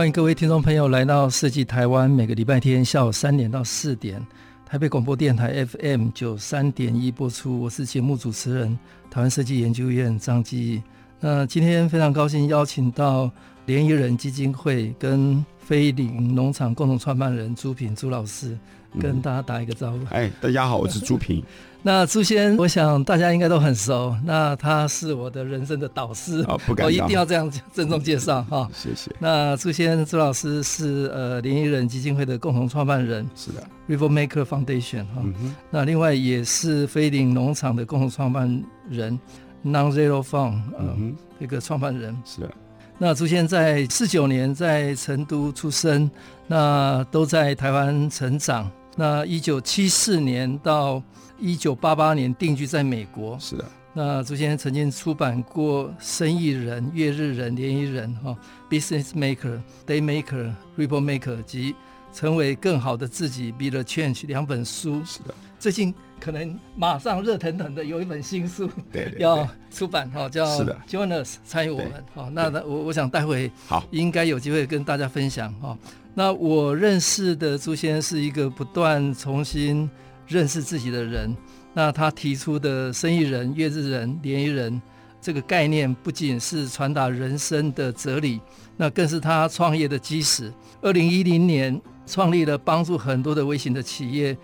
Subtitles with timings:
[0.00, 4.26] 欢迎各位听众朋友来到设计台湾，每个礼拜天下午三点到四点，
[4.64, 7.60] 台北广播电台 FM 九三点一播出。
[7.60, 8.78] 我是节目主持人，
[9.10, 10.82] 台湾设计研究院张基。
[11.20, 13.30] 那今天非常高兴邀请到
[13.66, 18.58] 联谊人基金会跟菲邻农场共同创办人朱平朱老师，
[18.98, 19.98] 跟大家打一个招呼。
[20.08, 21.44] 哎、嗯，大家好，我是朱平。
[21.82, 24.14] 那朱先，我想大家应该都很熟。
[24.24, 28.68] 那他是我的人生的导师，哦、不敢我一定要这样郑重介绍哈。
[28.74, 29.10] 谢谢。
[29.18, 35.54] 那朱先朱老师是呃联谊人基金会的共同创办人，是的，River Maker Foundation 哈、嗯。
[35.70, 39.18] 那另外也是菲邻农场的共同创办人
[39.64, 42.14] ，Non Zero Farm 呃、嗯、这个创办人。
[42.26, 42.50] 是的。
[42.98, 46.10] 那朱先在四九年在成都出生，
[46.46, 48.70] 那都在台湾成长。
[48.96, 51.02] 那一九七四年到
[51.40, 53.38] 一九八八年定居在美国。
[53.38, 53.64] 是的。
[53.92, 58.36] 那朱先生曾经出版过《生意人》《月日人》《联谊人》哈，
[58.72, 59.36] 《Business Maker》
[59.84, 60.22] 《Day Maker》
[60.78, 61.72] 《Ripple Maker》及
[62.12, 65.02] 《成为更好的自己》（Be the Change） 两本书。
[65.04, 65.34] 是的。
[65.58, 72.30] 最近可能马上热腾腾的有一本新书，对，对， 对，要出版哈，叫是的，Join us 参与我们哈。
[72.32, 75.76] 那那我我想待会好应该有机会跟大家分享哈。
[76.14, 79.90] 那我认识的朱先生是一个不断重新
[80.30, 81.36] 认识自己的人。
[81.74, 84.80] 那他提出的生意人、月日人、联谊人
[85.20, 88.40] 这个概念，不仅是传达人生的哲理，
[88.76, 90.50] 那更是他创业的基石。
[90.80, 94.34] 二零一零年创立了帮助很多的微型的企业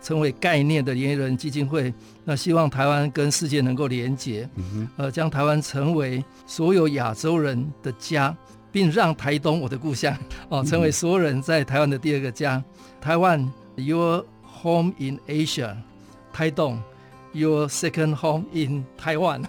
[0.00, 1.92] 成为概念的联谊人基金会。
[2.24, 4.48] 那希望台湾跟世界能够连结，
[4.96, 8.34] 呃，将台湾成为所有亚洲人的家。
[8.72, 10.16] 并让台东我的故乡
[10.48, 12.64] 哦，成为所有人在台湾的第二个家。
[13.02, 13.38] 台湾
[13.76, 14.24] ，Your
[14.62, 15.74] home in Asia。
[16.32, 16.80] 台东
[17.32, 19.44] ，Your second home in Taiwan。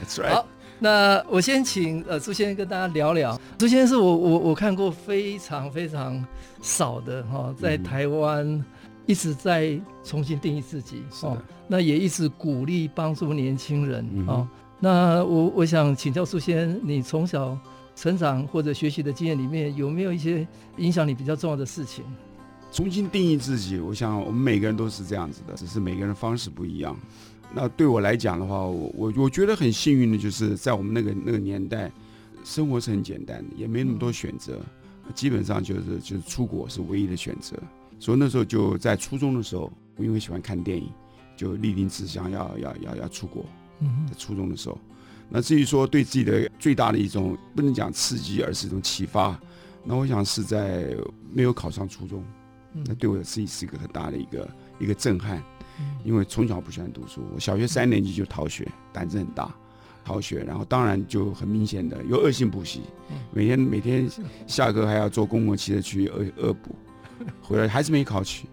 [0.00, 0.34] That's right。
[0.34, 0.46] 好，
[0.78, 3.40] 那我先请呃朱先生跟大家聊聊。
[3.58, 6.24] 朱先生是我我我看过非常非常
[6.62, 8.64] 少的哈、哦，在台湾
[9.06, 11.36] 一直在重新定义自己哦，
[11.66, 14.48] 那也一直鼓励帮助年轻人、嗯、哦。
[14.80, 17.58] 那我我想请教朱先生，你从小。
[17.94, 20.48] 成长或者学习的经验里面，有没有一些
[20.78, 22.02] 影响你比较重要的事情？
[22.72, 26.96] 重新定义自己，我想我们每个人都是这样子的，只是每个人方式不一样。
[27.54, 31.92] 那对我来讲的话，我我我觉得很幸运的就是在我们那个那个年代，
[32.42, 34.58] 生活是很简单的，也没那么多选择，
[35.14, 37.54] 基本上就是就是出国是唯一的选择。
[37.98, 40.88] 所以那时候就在初中的时候，我因为喜欢看电影，
[41.36, 43.44] 就立定志向要要要要出国。
[43.80, 44.78] 嗯，在初中的时候。
[45.28, 49.38] 那至于说对自己的最大的一种不能讲刺激，而是一种启发。
[49.84, 50.96] 那我想是在
[51.32, 52.24] 没有考上初中，
[52.72, 55.42] 那对我自己是一个很大的一个一个震撼。
[56.04, 59.52] 因为从小不喜欢读书，我小学三年级就逃学，胆子很大，
[60.04, 62.82] 逃学，然后当然就很明显的有恶性补习，
[63.32, 64.08] 每天每天
[64.46, 66.76] 下课还要坐公共汽车去恶恶补，
[67.40, 68.46] 回来还是没考取，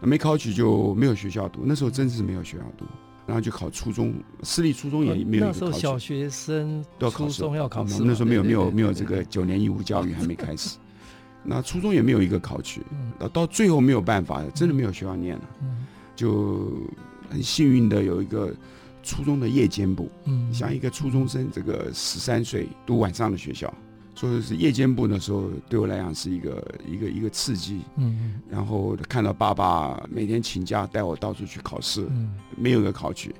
[0.00, 2.84] 那没考取就没有学校读，那时候真是没有学校读。
[3.26, 5.60] 然后就考初中，私立初中也没有一个考试。
[5.64, 10.78] 那时候小学生都要考试，初中要考那时候没有没有没有这个九年义务教育还没开始，
[11.42, 12.82] 那初中也没有一个考取，
[13.18, 15.42] 到到最后没有办法，真的没有学校念了，
[16.14, 16.72] 就
[17.28, 18.52] 很幸运的有一个
[19.02, 20.10] 初中的夜间部，
[20.52, 23.72] 像一个初中生这个十三岁读晚上的学校。
[24.12, 27.80] 所以是夜间部的时候，对我来讲是一个一个一个刺激。
[27.96, 33.34] 嗯，然后看到爸爸每天请假带我到处去考试，嗯，没有一个考取，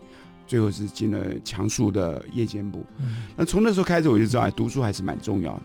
[0.47, 2.87] 最后是进了强数的夜间部。
[2.99, 5.63] 嗯，那从那时候开始我就知道，哎，读书还是蛮重要的。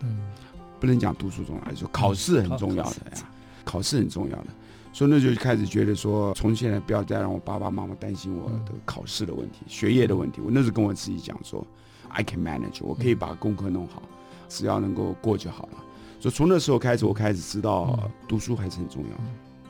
[0.76, 3.28] 嗯，不能讲读书重要，说考试很重要的呀，
[3.64, 4.46] 考试很重要的。
[4.92, 10.40] 所以那就开始觉得说，从现在不要再让我爸爸妈妈担心我的考试的问题、学业的问题。
[10.40, 11.66] 我那时候跟我自己讲说
[12.08, 14.02] ，I can manage，我可以把功课弄好。
[14.48, 15.84] 只要能够过就好了，
[16.20, 19.24] 所以从那时候开始，我开始知道读书还是很重要的。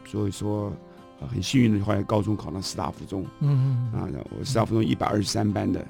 [0.04, 0.70] 所以说，
[1.32, 5.82] 很幸运的，后来高中考上师大附中，嗯嗯啊，我师大附中一百二十三班的，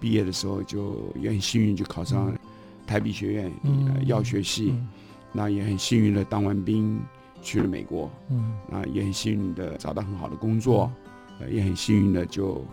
[0.00, 2.32] 毕业的时候就也很幸运，就考上
[2.90, 3.52] 台北学院
[4.04, 4.74] 药学系，
[5.32, 7.00] 那也很幸运的当完兵
[7.40, 10.90] 去了美国，嗯，啊，也很幸运的找到很好的工作，
[11.48, 12.64] 也很幸运的就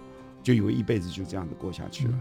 [0.41, 2.15] 就以为一辈子就这样子过下去了。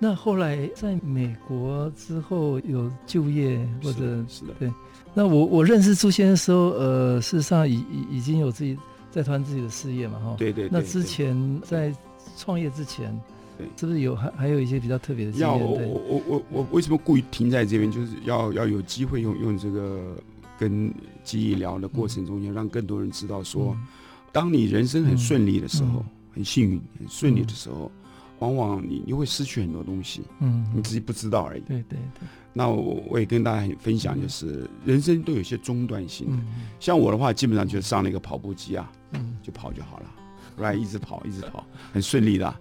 [0.00, 4.72] 那后来在美国之后有就业或者是的，对。
[5.14, 8.76] 那我我认识朱先生的时候，呃，事实上已已已经有自己
[9.08, 10.34] 在团自己的事业嘛，哈。
[10.36, 10.70] 对对，对。
[10.72, 11.94] 那之前在
[12.36, 13.16] 创业之前，
[13.56, 15.48] 对，是不是有还还有一些比较特别的经验？
[15.48, 17.90] 要我我我我我为什么故意停在这边？
[17.90, 20.16] 就是要要有机会用用这个
[20.58, 20.92] 跟
[21.24, 23.86] 记忆聊的过程中间，让更多人知道说，嗯、
[24.32, 26.04] 当你人生很顺利的时候，嗯、
[26.34, 27.90] 很幸运、很顺利的时候。
[27.94, 28.02] 嗯
[28.38, 31.60] 往往你你会失去很多东西，嗯，你自己不知道而已。
[31.62, 32.28] 对对对。
[32.52, 36.36] 那我我也跟大家分享，就是人生都有些中断性的。
[36.78, 40.14] 像我的话，基本上就是上了一个跑步机啊，嗯，就跑就好了
[40.58, 42.54] ，right，一直跑一直跑，很顺利的，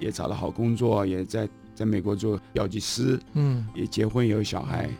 [0.00, 4.90] 也找了好工作，也在在美国做药剂师，嗯，也结婚也有小孩。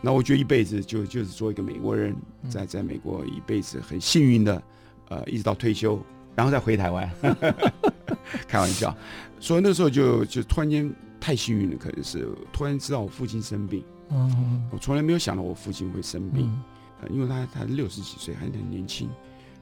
[0.00, 2.14] 那我觉得一辈子就就是做一个美国人，
[2.48, 4.62] 在在美国一辈子很幸运的，
[5.08, 6.00] 呃，一直到退休，
[6.34, 7.10] 然后再回台湾。
[8.48, 8.96] 开玩笑。
[9.38, 10.90] 所以那时候就就突然间
[11.20, 13.84] 太幸运了，可能是突然知道我父亲生病。
[14.08, 16.50] 嗯，我从来没有想到我父亲会生病，
[17.02, 19.08] 呃，因为他他六十几岁，还很年轻。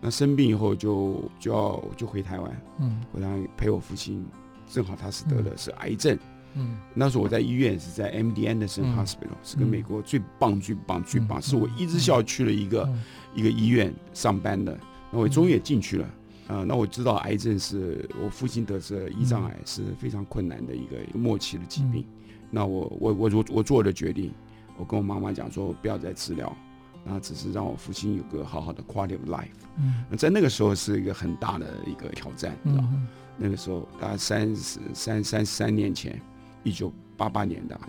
[0.01, 4.25] 那生病以后就就要就回台湾，嗯，回来陪我父亲。
[4.71, 6.19] 正好他是得了是癌症，
[6.55, 12.89] 嗯，那时候我在医院是在 MD Anderson Hospital，是个美国最棒最棒最棒，是我一直校区的一个
[13.35, 14.79] 一个医院上班的。
[15.11, 16.05] 那我终于也进去了。
[16.49, 22.03] 啊、呃，那我知道癌症是我父亲得这胰脏癌是非常困难的一个末期的疾病。
[22.03, 24.33] 嗯、那我我我我我做了决定，
[24.79, 26.57] 我跟我妈妈讲说不要再治疗，
[27.05, 29.49] 那只是让我父亲有个好好的 quality of life。
[29.77, 33.07] 嗯，那在那个时候是一个很大的一个挑战，你知道、嗯、
[33.39, 36.21] 那个时候大概三十三三十三年前，
[36.65, 37.81] 一九八八年的，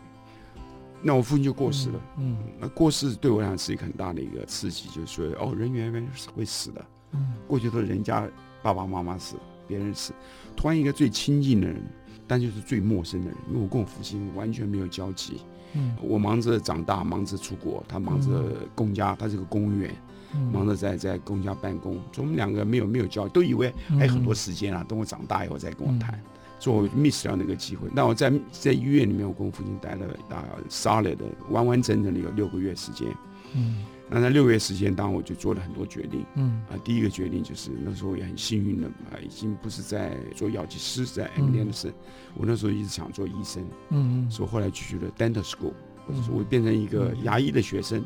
[1.02, 2.00] 那我父亲就过世了。
[2.18, 6.86] 嗯，嗯那过世对我来讲是一个很大的一个刺激，就是说哦，人原来是会死的。
[7.12, 8.26] 嗯，过去都是人家。
[8.62, 9.38] 爸爸妈妈死，
[9.70, 10.12] 别人死，
[10.54, 11.82] 突然一个最亲近的人，
[12.28, 15.38] 但就是最陌生的人，因为我跟我父亲完全没有交集。
[15.76, 20.09] 嗯，我忙着长大，忙着出国，他忙着公家，他是个公务员，嗯、
[20.52, 26.20] 忙着在在公家办公，所以我们两个没有没有交集，都以为还有很多时间啊，等我长大以后再跟我谈，
[26.60, 27.88] 所以我 miss 掉那个机会。
[27.94, 33.08] 那我在在医院里面，我跟我父亲待了大概 solid 的完完整整的有六个月时间。
[33.56, 33.86] 嗯。
[34.12, 36.26] 那在六个月时间当中，我就做了很多决定。
[36.34, 41.94] 嗯啊，第一个决定就是那时候也很幸运的啊，已经不是在做药剂师，在 MD Anderson。
[42.34, 43.64] 我那时候一直想做医生。
[43.90, 44.32] 嗯嗯。
[44.32, 45.74] 所以后来去了 Dental School，
[46.08, 48.04] 或者说我变成一个牙医的学生，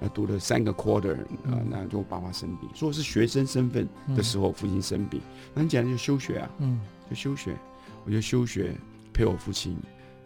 [0.00, 1.14] 呃，读了三个 quarter
[1.44, 5.20] 啊，那就我爸爸生病，所以我是学生身份的时候，父亲生病，
[5.54, 6.50] 那很简单就休学啊。
[6.58, 6.80] 嗯。
[7.08, 7.56] 就休学，
[8.04, 8.72] 我就休学
[9.12, 9.76] 陪我父亲。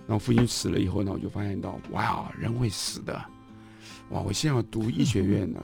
[0.06, 3.15] 然后父亲死了以后呢，我就发现到，哇，人会死的。
[4.11, 4.21] 哇！
[4.21, 5.62] 我现在要读医学院呢，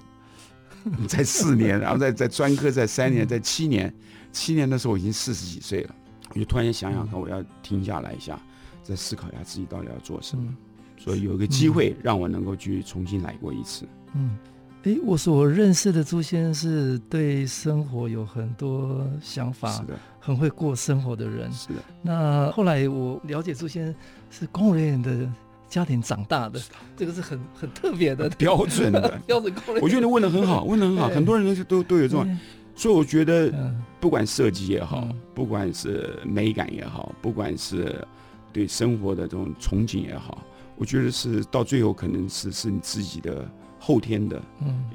[1.06, 3.94] 在四年，然后在在专科在三年，在七年，
[4.32, 5.94] 七年的时候我已经四十几岁了，
[6.30, 8.40] 我就突然间想想看，我要停下来一下，
[8.82, 10.56] 再思考一下自己到底要做什么，
[11.02, 13.86] 所以有一个机会让我能够去重新来过一次。
[14.14, 14.36] 嗯，
[14.82, 21.50] 哎，我所认识的朱先生是对生活有很多想法，是的，很会过生活的人。
[21.50, 21.76] 是的。
[22.02, 23.94] 那后来我了解朱先生
[24.30, 25.26] 是公务员的。
[25.70, 26.60] 家庭长大的，
[26.96, 29.54] 这个是很很特别的标准的 标准。
[29.80, 32.38] 我觉得你问的很好， 问的很好，很多人都都都有这种，
[32.74, 38.04] 所以我觉得不管设计也好，不管是美感也好，不管是
[38.52, 40.42] 对生活的这种憧憬也好，
[40.80, 43.46] 我觉得是到最后可能是是你自己的
[43.78, 44.42] 后天的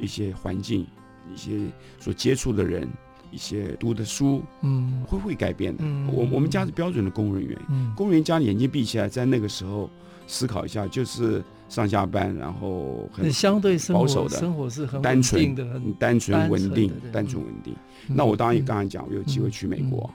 [0.02, 0.86] 一些环境，
[1.32, 1.60] 一些
[2.00, 2.86] 所接触的人，
[3.32, 5.84] 一些读的书，嗯，会会改变的。
[6.12, 7.58] 我我们家是标准的公务人员，
[7.96, 9.88] 公务员家眼睛闭起来，在那个时候。
[10.28, 17.76] 思考一下，就是上下班，然后很相对保守的生活是很单纯的，很单纯稳定，单纯稳定。
[18.08, 20.10] 那我当然也刚才讲，我有机会去美国，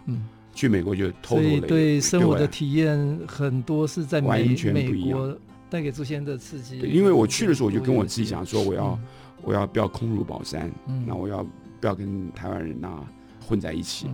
[0.52, 5.36] 去美国就偷偷的对生活的体验很多是在完全不一样，
[5.70, 6.78] 带给朱先的刺激。
[6.80, 8.98] 因为我去的时候，我就跟我自己讲说，我要
[9.42, 10.70] 我要不要空如宝山，
[11.06, 11.46] 那我要
[11.80, 13.02] 不要跟台湾人呐
[13.46, 14.08] 混在一起，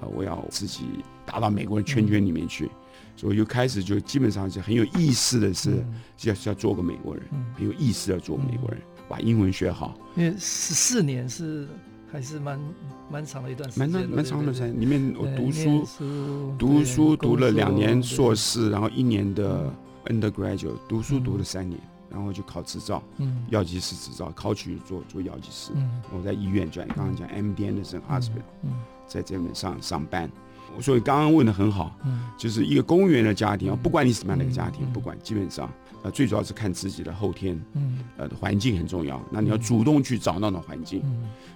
[0.00, 0.84] 呃，我要自己
[1.26, 2.70] 打到美国人圈圈里面去。
[3.14, 5.84] 所以就开始就基本上是很有意思的是，
[6.22, 7.22] 要要做个美国人，
[7.54, 9.94] 很有意思要做美国人，把英文学好。
[10.16, 11.68] 因为十四年是
[12.10, 12.58] 还是蛮
[13.10, 14.80] 蛮长的一段时间，蛮蛮长的时间。
[14.80, 15.86] 里面我读书，
[16.58, 19.70] 读书读了两年硕士，然后一年的
[20.06, 21.80] undergraduate，读书读了三年，
[22.10, 23.44] 然后就考执照，嗯。
[23.50, 25.72] 药剂师执照，考取做做药剂师。
[25.74, 26.02] 嗯。
[26.16, 28.42] 我在医院，就像你刚刚讲，MD Anderson Hospital，
[29.06, 30.30] 在这边上上班。
[30.80, 35.70] 所以刚刚问的很好，嗯，就是一个公务员的家庭啊，不管你什么样的一个家庭，不管基本上，
[36.02, 39.22] 呃，最主要是看自己的后天，嗯，呃，环境很重要。
[39.30, 41.02] 那你要主动去找那种环境，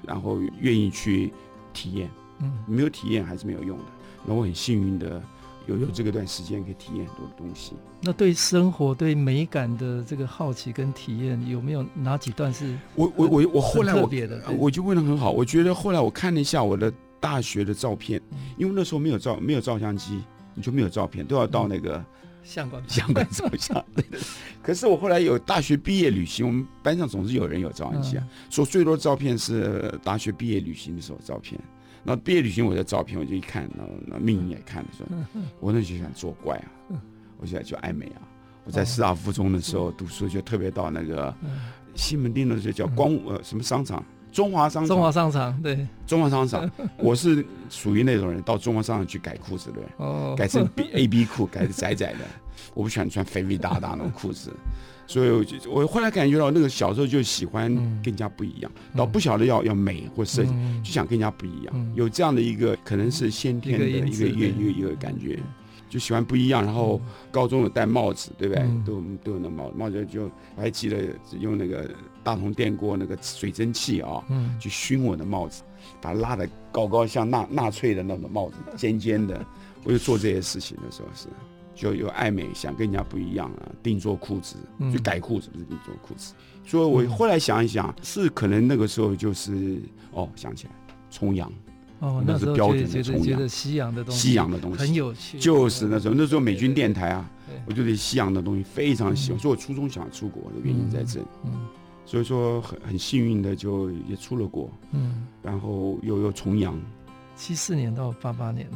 [0.07, 1.33] 然后愿意去
[1.73, 2.11] 体验，
[2.41, 3.85] 嗯，没有体验还是没有用的。
[4.27, 5.23] 那我很幸运的
[5.67, 7.73] 有有这个段时间可以体验很多的东西。
[8.01, 14.43] 那对生活、对美感的这个好奇跟体验，有没有哪几段是我我我我后来我特别的？
[14.59, 20.23] 我就问的很好，我觉得后来我看了一下我的大学的照片，嗯、因为那时候没有照没有照相机，
[20.55, 22.05] 你就没有照片，都要到那个。
[22.45, 24.19] 相馆 相馆照相，对的。
[24.63, 28.23] 可是我后来有大学毕业旅行，我们班上总是有人有照相机啊。
[28.25, 31.61] 嗯、说最多的照片是大学毕业旅行的时候照片。
[32.07, 35.05] 那毕业旅行我的照片，我就一看，那那命运也看了，说，
[35.59, 36.95] 我那就想作怪啊，
[37.39, 38.23] 我现在就爱美啊。
[38.65, 41.35] 我在师大附中的时候读书，就特别到那个
[41.95, 44.05] 西门町的时候叫光呃什么商场。
[44.33, 52.19] 中华商场，中华商场，对，中华商场， 我是属于那种人，到中华商场去改裤子的人，哦，改成 B A B 裤， 改成窄窄的，
[52.75, 54.53] 我不喜欢穿肥肥大大那种裤子，
[55.07, 60.51] 所以我后来感觉到那个小时候就喜欢跟人家不一样，到不晓得要要美或设计，
[60.83, 65.39] 就想跟人家不一样，有这样的一个可能是先天的一个一个一个一个感觉。
[65.89, 68.65] 就喜欢不一样，然后高中有戴帽子，对不对？
[68.65, 70.25] 嗯、都都有那帽帽子，就
[70.57, 70.99] 我还记得
[71.39, 71.89] 用那个
[72.25, 75.63] 大铜电锅那个水蒸气啊，嗯、去熏我的帽子，
[76.03, 79.47] 把它拉得高高，像纳纳粹的那种帽子，尖尖的。
[79.85, 81.29] 我就做这些事情的时候是，
[81.77, 84.57] 就有爱美，想跟人家不一样啊，定做裤子，
[84.93, 86.35] 就改裤子不是定做裤子。
[86.65, 89.79] 所以我后来想一想，是可能那个时候就是
[90.13, 90.73] 哦，想起来
[91.11, 91.53] 重阳。
[92.01, 95.39] 哦，那是标准的崇洋，西洋的东西，西洋的东西很有趣。
[95.39, 97.31] 就是那时候，那时候美军电台啊，
[97.67, 99.39] 我就对西洋的东西非常喜欢。
[99.39, 101.27] 所以我初中想出国的原因在这里。
[101.45, 101.53] 嗯，
[102.05, 104.71] 所以说很很幸运的就也出了国。
[104.93, 106.79] 嗯，然后又又重阳。
[107.35, 108.69] 七四年到八八年。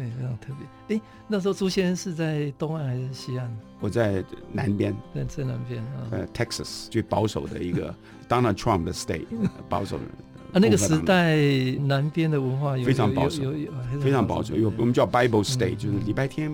[0.00, 0.96] 对对，非常特别。
[0.96, 3.50] 哎，那时候朱先生是在东岸还是西岸？
[3.80, 6.08] 我在南边，在最南边啊。
[6.10, 7.94] 呃，Texas 最保守的一个
[8.28, 9.26] Donald Trump 的 state，
[9.68, 10.04] 保守的。
[10.52, 11.36] 啊，那个时代
[11.86, 13.52] 南边的文化有非常保守，
[14.02, 14.56] 非常保守。
[14.56, 16.50] 有我们叫 Bible State，就是礼拜天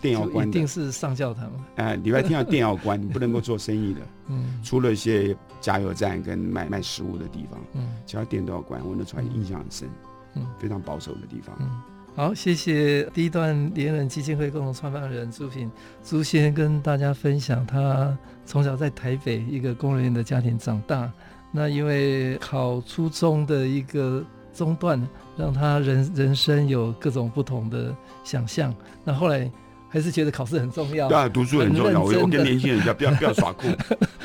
[0.00, 1.50] 店要关，一定是上教堂。
[1.74, 4.00] 哎，礼拜天要店要关， 你不能够做生意的。
[4.28, 8.80] 嗯，除了一些加油站跟卖卖食物的地方，嗯，其他店都要关。
[8.86, 9.88] 我那时候印象很深，
[10.36, 11.56] 嗯，非常保守的地方。
[11.58, 11.68] 嗯，
[12.16, 15.70] 好，谢谢第一段联人基金会共同创办人朱平
[16.04, 21.10] 朱先跟大家分享，他从小在台北一个工人的家庭长大。
[21.52, 25.00] 那因为考初中的一个中断，
[25.36, 28.74] 让他人人生有各种不同的想象。
[29.04, 29.50] 那后来
[29.90, 32.00] 还是觉得考试很重要，对啊，读书很重要。
[32.00, 33.66] 我跟年轻人讲， 不要不要耍酷，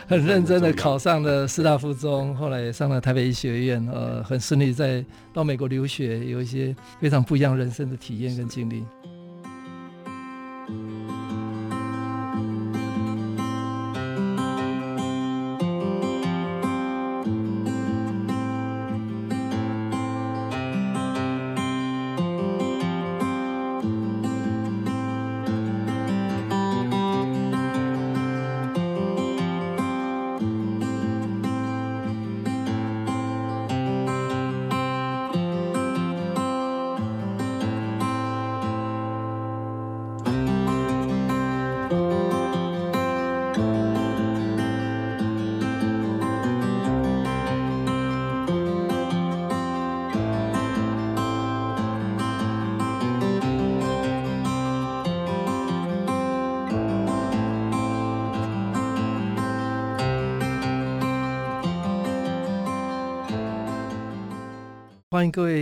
[0.08, 5.04] 很认真的考上了师大附中，后来也上了台北医学院，呃，很顺利在
[5.34, 8.84] 到美国留学，有一些非常不一样人生的体验跟经历。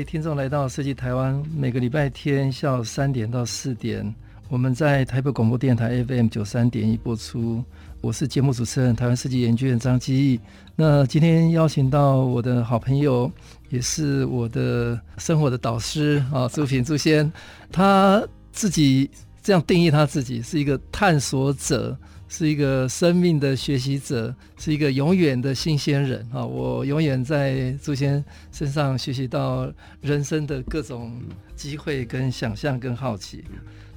[0.03, 4.13] 听众来到设计台湾，每个礼拜天下午三点到四点，
[4.49, 7.63] 我们在台北广播电台 FM 九三点一播出。
[8.01, 10.39] 我是节目主持人台湾设计研究院张基义。
[10.75, 13.31] 那今天邀请到我的好朋友，
[13.69, 17.31] 也是我的生活的导师啊，朱平朱先，
[17.71, 19.09] 他自己
[19.41, 21.97] 这样定义他自己是一个探索者。
[22.35, 26.43] 是一个生命的学习者，是一个永远的新鲜人啊！
[26.43, 29.71] 我永远在朱先身上学习到
[30.01, 31.21] 人生的各种
[31.55, 33.43] 机会、跟想象、跟好奇。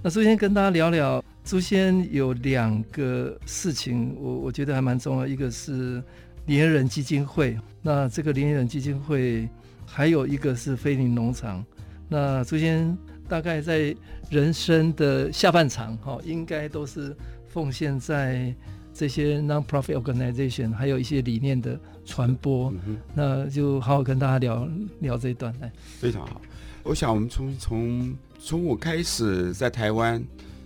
[0.02, 5.26] 那朱先跟大家聊聊，朱先有两个事情，我我觉得还蛮重要。
[5.26, 6.02] 一个是
[6.44, 9.48] 廉人基金会，那这个廉人基金会
[9.86, 11.64] 还有一个是菲林农场。
[12.06, 12.94] 那朱先
[13.26, 13.96] 大概在
[14.28, 17.16] 人生的下半场，哈，应该都是。
[17.56, 18.54] 奉献在
[18.92, 24.68] 这些 non-profit organization，还有一些理念的传播，嗯、那就好好跟大家聊
[25.00, 25.72] 聊这一段来。
[25.98, 26.38] 非常好，
[26.82, 30.22] 我想我们从从从我开始在台湾，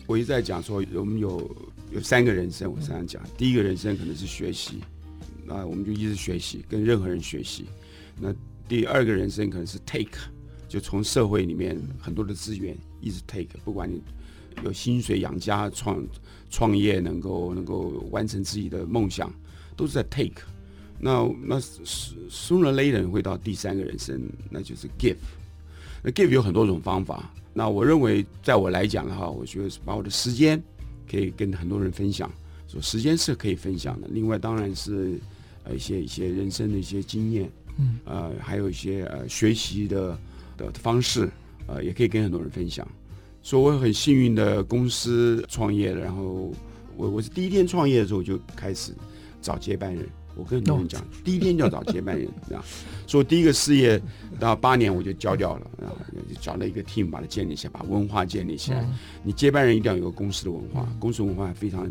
[0.09, 1.49] 我一直在讲说，我们有
[1.93, 4.81] 有三个人生，我常常讲，嗯、第一个人生可能是学习，
[5.47, 7.67] 那我们就一直学习，跟任何人学习。
[8.19, 8.35] 那
[8.67, 10.19] 第二个人生可能是 take，
[10.69, 14.03] 就从社会里面很多的资源一直 take，不管你。
[14.65, 16.05] 有薪水养家，创
[16.51, 19.33] 创业能够能够完成自己的梦想，
[19.77, 20.43] 都是在 take。
[20.99, 25.17] 那那 sooner later 会到第三个人生，那就是 give。
[26.03, 27.33] 那 give 有很多种方法。
[27.55, 30.63] 那我认为，在我来讲的话，我觉得把我的时间
[31.11, 32.31] 可以跟很多人分享，
[32.69, 34.09] 说时间是可以分享的。
[34.11, 35.19] 另外，当然是
[35.65, 40.19] 呃一些一些人生的一些经验，嗯，呃，还有一些呃学习的
[40.57, 41.29] 的方式，
[41.67, 42.87] 呃，也可以跟很多人分享。
[43.51, 46.53] 所以我很幸运的公司创业了，然后
[46.97, 48.93] 我我是第一天创业的时候就开始
[49.43, 50.09] 找接班人。
[50.37, 52.63] 我跟很多人讲，第一天就要找接班人，这样。
[53.09, 54.01] 所以第一个事业
[54.39, 55.97] 到八年我就交掉了，然后
[56.29, 58.89] 就找了一个 team 把它建立起来，把文化建立起来。
[59.25, 61.91] 你接班人一定要有个公司的文化，公司文化非常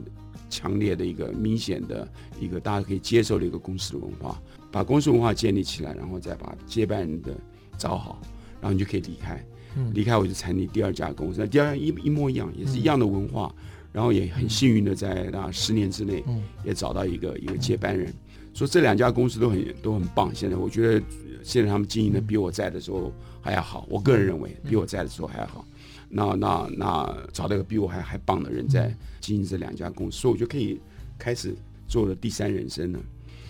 [0.50, 2.08] 强烈的一个明显的
[2.39, 7.34] 一个大家可以接受的一个公司的文化，把公司文化建立起来，然后再把接班人的
[7.78, 8.22] 找好，
[8.62, 9.46] 然后你就可以离开。
[9.94, 13.54] 离开我就成立第二家公司，那第二家一一模一样，也是一样的文化，
[13.92, 16.24] 然后也很幸运的在那十年之内
[16.64, 18.14] 也找到一个一个接班人。
[18.54, 21.06] 说这两家公司都很都很棒，现在我觉得
[21.44, 23.86] 现在他们经营的比我在的时候还要好。
[23.90, 25.66] 我个人认为比我在的时候还要好。
[26.10, 30.80] 那那那找到一个比我还还棒的人在经营这两家公司，所以我就可以
[31.18, 31.56] 开始
[31.88, 33.00] 做了第三人生了。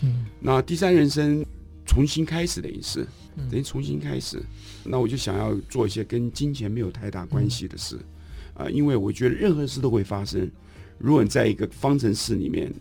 [0.03, 1.43] 嗯，那第三人生
[1.85, 3.07] 重新开始的意思，
[3.49, 4.41] 等于重新开始。
[4.83, 7.97] 那我就想要做一些跟金钱没有太大关系的事
[8.53, 10.49] 啊，因为我觉得任何事都会发生。
[10.97, 12.73] 如果你在一个方程式里面。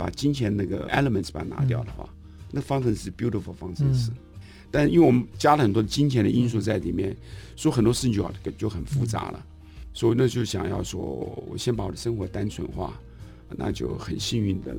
[0.00, 4.16] 把金钱那个 elements 把它拿掉的话，嗯、那方程式 beautiful 方程式，嗯、
[4.70, 7.14] 但因为我们加了很多金钱的因素在里面，
[7.54, 9.38] 所以很多事情就好就很复杂了。
[9.38, 10.98] 嗯、所以那就想要说，
[11.46, 12.98] 我先把我的生活单纯化，
[13.58, 14.74] 那就很幸运的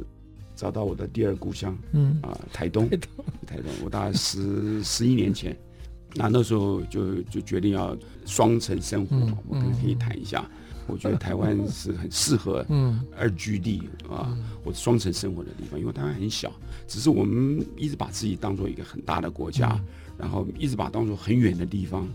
[0.61, 2.19] 找到我的第二故乡，嗯。
[2.21, 5.57] 啊、呃，台东，台东， 台东，我大概十十一年前，
[6.13, 10.47] 那那时候就就决定要双城生活，嗯、我可以可以谈一下。
[10.85, 12.63] 我觉得台湾是很适合
[13.17, 16.51] 二居地啊，或者双城生活的地方，因为台湾很小，
[16.87, 19.79] 只是我们一直把自己当做一个很大的国家，
[20.15, 22.07] 然后一直把它当做很远的地方。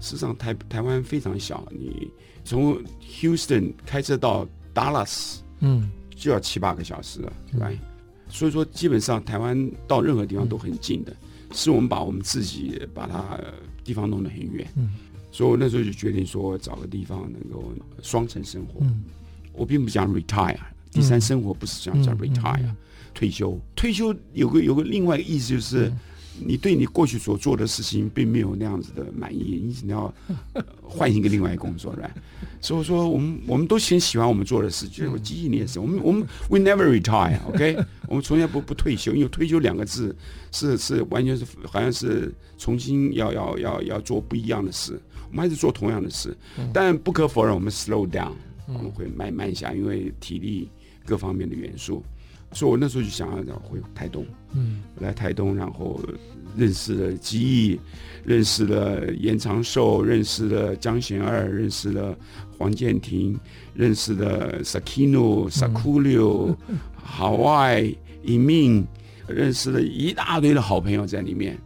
[0.00, 2.10] 实际上台台湾非常小，你
[2.44, 2.82] 从
[3.20, 7.70] Houston 开车到 Dallas，嗯，就要七八个小时了，对吧？
[8.30, 11.14] 所以说基本上台湾到任何地方都很近的，
[11.52, 13.38] 是我们把我们自己把它
[13.84, 14.66] 地方弄得很远。
[15.32, 18.80] 所以我那时候就决定说，找个地方能够双城生活。
[18.80, 19.04] 嗯、
[19.52, 20.56] 我并不讲 retire，
[20.90, 22.76] 第三生活不是讲讲 retire，、嗯、
[23.14, 23.56] 退休。
[23.76, 25.98] 退休有个有个另外一个意思就是，嗯、
[26.44, 30.12] 你对你过去所做的事情并没有那样子的满意，你你要
[30.82, 32.10] 换一个另外一个工作，对吧？
[32.60, 35.10] 所以说，我们我们都先喜欢我们做的事情。
[35.10, 37.76] 我记忆你也是，我们我们 we never retire，OK？、
[38.08, 40.14] 我们从来不不退休，因为退休两个字
[40.52, 45.00] 是是完全是好像是重新要要要要做不一样的事。
[45.30, 46.36] 我们还是做同样的事，
[46.72, 48.32] 但不可否认，我们 slow down，
[48.66, 50.68] 我们会慢慢下，因为体力
[51.06, 52.02] 各方面的元素。
[52.52, 56.00] 所以我那时候就想要回台东，嗯，来台东，然后
[56.56, 57.80] 认识了吉义，
[58.24, 62.16] 认识了严长寿，认识了江贤二，认识了
[62.58, 63.38] 黄建庭，
[63.72, 66.56] 认识了 Sakino、Sakulio、
[67.06, 68.84] Hawaii、Emin，
[69.28, 71.56] 认识了一大堆的好朋友在里面。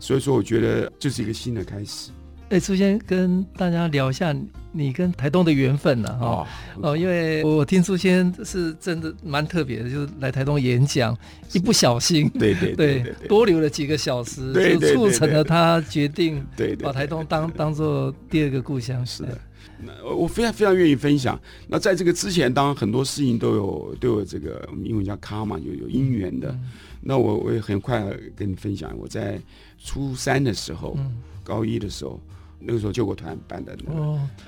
[0.00, 2.10] 所以说，我觉得这是一个新的开始。
[2.52, 4.36] 哎，朱先跟大家聊一下
[4.72, 6.46] 你跟台东的缘分呢，哈哦，
[6.82, 11.16] 哦，因为我听朱先是真的蛮特别的，就是来台东演讲，
[11.54, 16.46] 一不小心，对对对，多留了几个小时，就促成了他决定
[16.82, 19.04] 把台东当当做第二个故乡。
[19.06, 19.38] 是的，
[19.80, 21.40] 那我非常非常愿意分享。
[21.68, 26.54] 那在这个之前，当然很多事情都有都有这个我们英文叫卡嘛，有有因缘的。
[27.00, 28.04] 那我我也很快
[28.36, 29.40] 跟你分享，我在
[29.82, 30.98] 初三的时候，
[31.42, 32.20] 高一的时候。
[32.64, 34.00] 那个时候救国团办的那个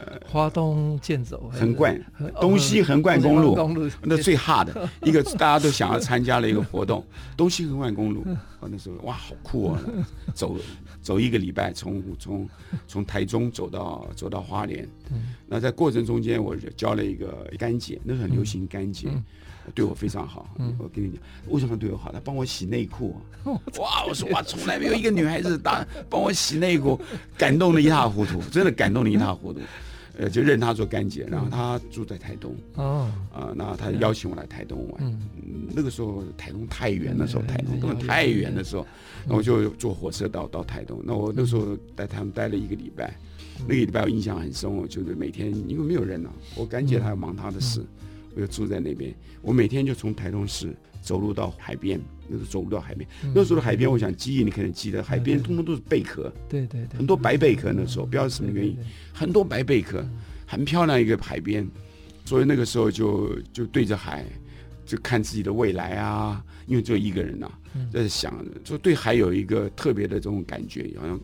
[0.04, 2.00] 呃，花东健走横贯
[2.40, 4.68] 东西横贯公路，公路那最 hard
[5.02, 7.04] 一个大家都想要参加了一个活动，
[7.36, 8.24] 东西横贯公路。
[8.60, 9.78] 那 时候哇，好酷哦，
[10.32, 10.56] 走
[11.02, 12.48] 走一个礼拜，从从
[12.86, 14.88] 从台中走到走到花莲。
[15.46, 19.08] 那在过程中间，我就交了一个干姐，那时候很流行干姐。
[19.74, 22.10] 对我非常好，嗯、我跟你讲，为什么对我好？
[22.12, 24.04] 他帮我洗内裤， 哇！
[24.08, 27.00] 我说哇，从来没有一个女孩子打帮我洗内裤，
[27.38, 29.60] 感动的一塌糊涂， 真的感动的一塌糊涂。
[30.16, 35.02] 呃，就认她做干姐，然后她住在台东，哦，啊、呃，那她邀请我来台东玩。
[35.02, 35.18] 嗯，
[35.74, 38.86] 那个时候台东太远的时候，台东根本太远的时候，
[39.26, 41.02] 那我就坐火车到到台东。
[41.04, 43.12] 那我那时候在他们待了一个礼拜，
[43.66, 47.84] 那个礼拜我印象很深，我就是每天因为没有人呢、啊，我干姐她要忙她的事。
[48.34, 53.08] 我就住在那边，我每天就从台中市走路到海边，那时候走路到海边。
[53.34, 57.72] 那时候的海边，我想记忆你可能记得，海边通通都是贝壳，对对对，很多白贝壳。
[57.72, 58.76] 那时候不知道是什么原因，
[59.12, 60.04] 很多白贝壳，
[60.46, 61.66] 很漂亮一个海边。
[62.26, 64.24] 所以那个时候就就对着海，
[64.86, 67.58] 就看自己的未来啊，因为只有一个人呐、啊，
[67.92, 71.20] 在想，就对海有一个特别的这种感觉，好像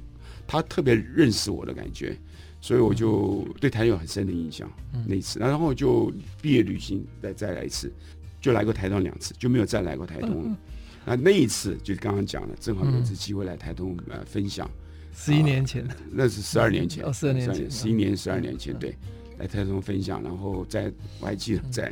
[0.46, 2.14] 他特别认识我的感觉，
[2.60, 4.70] 所以我就对台东有很深的印象。
[5.06, 7.92] 那一次，然后就毕业旅行再再来一次，
[8.40, 10.56] 就来过台东两次，就没有再来过台东了。
[11.04, 14.68] 那那一次就刚刚讲了，正好有一次机会来台东呃分享。
[15.14, 18.94] 十一年前，那是十二年前，哦，十二年前，十一年十二年前，对。
[19.38, 21.90] 来台东分享，然后在我还记得在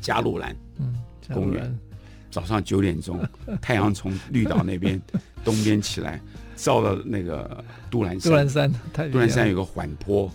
[0.00, 0.54] 加鲁兰
[1.32, 1.78] 公园，
[2.30, 3.20] 早上九点钟，
[3.60, 5.02] 太阳从绿岛那边
[5.44, 6.20] 东边起来，
[6.58, 8.30] 照到那个杜兰山。
[8.30, 8.72] 杜兰山，
[9.10, 10.30] 杜兰山有个缓坡，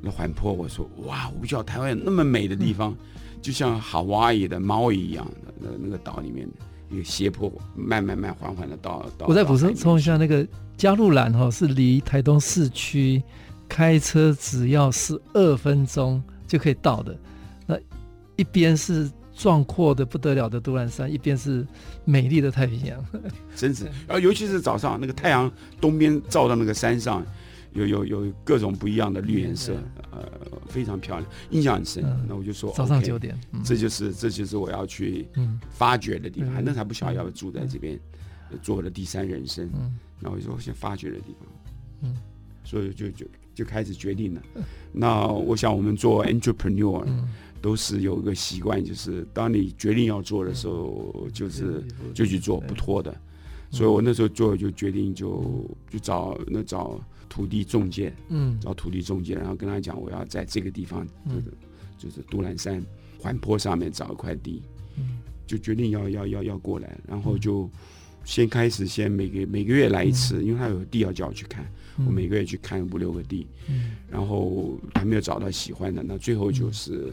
[0.00, 2.92] 那缓坡，我说哇，我不知道台湾有那么美的地方，
[3.40, 6.48] 就像夏威夷的猫一样的那那个岛里面
[6.90, 9.26] 一个斜坡，慢慢慢缓缓的到到。
[9.26, 10.44] 我再补充一下，那个
[10.76, 13.22] 加路兰哈是离台东市区。
[13.68, 17.16] 开车只要十二分钟就可以到的，
[17.64, 17.74] 那
[18.36, 21.66] 一边是壮阔的不得了的都兰山，一边是
[22.04, 23.04] 美丽的太平洋，
[23.56, 23.84] 真是。
[24.06, 27.24] 然后尤其是早上那个太阳东边照到那个山上，
[27.72, 29.74] 有有有各种不一样的绿颜色，
[30.10, 30.28] 呃，
[30.68, 32.04] 非常漂亮，印象很深。
[32.28, 35.26] 那我就说早上九点，这就是这就是我要去
[35.70, 36.62] 发掘的地方。
[36.62, 37.98] 那还不晓得要住在这边，
[38.60, 39.70] 做我的第三人生。
[40.20, 41.48] 那我就说先发掘的地方，
[42.02, 42.16] 嗯，
[42.64, 43.26] 所以就就。
[43.54, 44.40] 就开始决定了。
[44.94, 47.06] 那我想，我们做 entrepreneur
[47.62, 53.16] 都是有一个习惯，就是当你决定要做的时候，就是就去做，不拖的。
[53.70, 61.54] 所以我那时候做就决定就就找那找土地中介，嗯，找土地中介，然后跟他讲，我要在这个地方，就是
[61.96, 62.84] 就是杜兰山
[63.18, 64.62] 缓坡上面找一块地，
[64.98, 65.18] 嗯。
[65.44, 67.68] 就决定要要要要过来，然后就
[68.24, 71.70] 先开始先每个每个月来一次，因为他有地要叫我去看。
[72.06, 77.12] 我每个月去看五六个地，嗯，然后还没有找到喜欢的，那最后就是，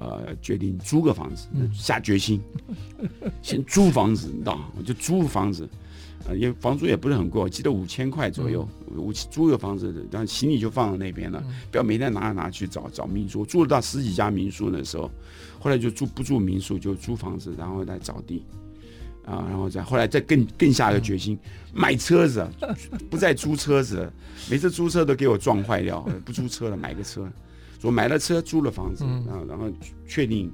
[0.00, 2.40] 呃，决定租个房子，下决心，
[3.42, 4.68] 先租房子，你知道吗？
[4.78, 5.68] 我就租房子，
[6.26, 15.10] 呃，因为房租也不是很贵，我记得五千块左右，我租个房子，然后行李就放在那边了，不要每天拿来拿去找找民宿，住了到十几家民宿那时候，
[15.58, 18.44] 后来就住不住民宿，就租房子，然后再找地。
[19.24, 21.38] 啊，然后再后来再更更下一个决心，
[21.74, 22.48] 买车子，
[23.10, 24.12] 不再租车子了，
[24.50, 27.30] 每次租车都给我撞坏掉，不租车了，买个车，
[27.78, 29.70] 说买了车，租了房子，然后然后
[30.06, 30.52] 确定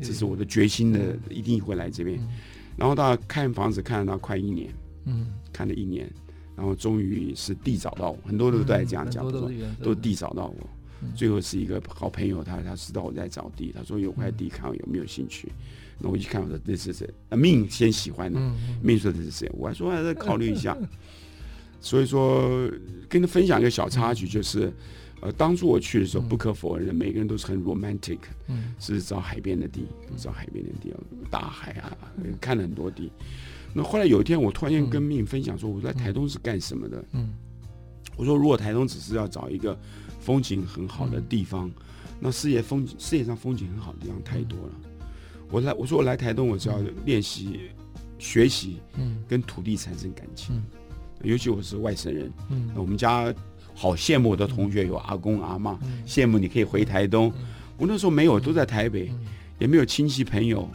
[0.00, 2.18] 这是我的决心的，一定会来这边，
[2.76, 4.72] 然后到看房子看了到快一年，
[5.04, 6.10] 嗯，看了一年，
[6.56, 10.68] 然后终于是地找到我，很多人都在这样讲，说都是地找到我，
[11.14, 15.52] 最后是一个好朋友，他他知道我在找地，他说有块地，看我有没有兴趣。
[16.00, 17.08] 那我一看，我说这是谁？
[17.28, 18.40] 啊，命先喜欢的，
[18.82, 19.48] 命说这是谁？
[19.54, 20.76] 我还说还在考虑一下。
[21.80, 22.68] 所以说，
[23.10, 24.72] 跟他分享一个小插曲，就是，
[25.24, 28.18] 呃，当初我去的时候，不可否认，每个人都是很 romantic，
[28.78, 29.86] 是找海边的地，
[30.18, 30.92] 找海边的地，
[31.30, 31.96] 大海啊，
[32.38, 33.10] 看了很多地。
[33.72, 37.02] 那后来有一天，我突然间跟命分享说，我在台东是干什么的？
[37.12, 37.32] 嗯。
[38.16, 39.76] 我说如果台东只是要找一个
[40.20, 41.70] 风景很好的地方，
[42.20, 44.74] 那世界风景世界上风景很好的地方太多了。
[45.50, 47.70] 我来，我说我来台东，我只要练习、
[48.18, 50.62] 学习，嗯，跟土地产生感情。
[51.22, 53.34] 尤其我是外省人，嗯，我们家
[53.74, 57.32] 好羡慕我的同学有阿公阿妈，羡慕你可以回台东。
[57.76, 59.10] 我那时候没有，都在台北，
[59.58, 60.68] 也没有亲戚朋友，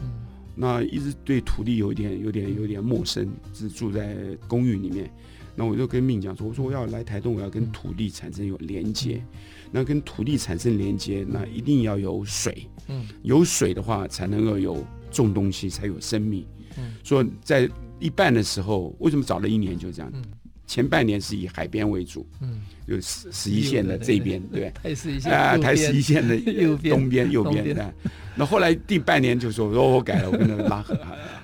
[0.55, 4.15] 那一直对土地有点、有点、有点陌生，是住在
[4.47, 5.09] 公寓里面。
[5.55, 9.21] 那我就跟命讲说，我说我要来台东，我要跟土地产生有连接。
[9.71, 12.65] 那跟土地产生连接，那一定要有水。
[12.87, 16.45] 嗯，有水的话，才能够有种东西，才有生命。
[16.77, 20.11] 嗯，所以在一半的时候，为什么早了一年就这样？
[20.69, 22.27] 前半年是以海边为主。
[22.41, 27.93] 嗯，就十十一线的这边，对，台十一线啊，台十一线的 右边、东边、右边的。
[28.35, 30.95] 那后来第半年就说，我说我改了，我跟他拉哈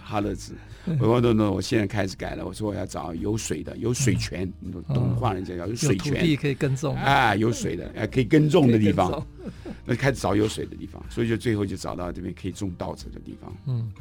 [0.03, 0.53] 哈勒兹。
[0.99, 2.45] 我说那我现在开始改了。
[2.45, 4.47] 我说我要找有水的，有水泉，
[4.93, 9.25] 懂话人家叫有水泉，地可以耕种啊，有水的，啊，可以耕种的地方。
[9.83, 13.51] 那开始找有水的地方，所以就最后就找到这边可以种稻子的地方。
[13.67, 13.91] 嗯，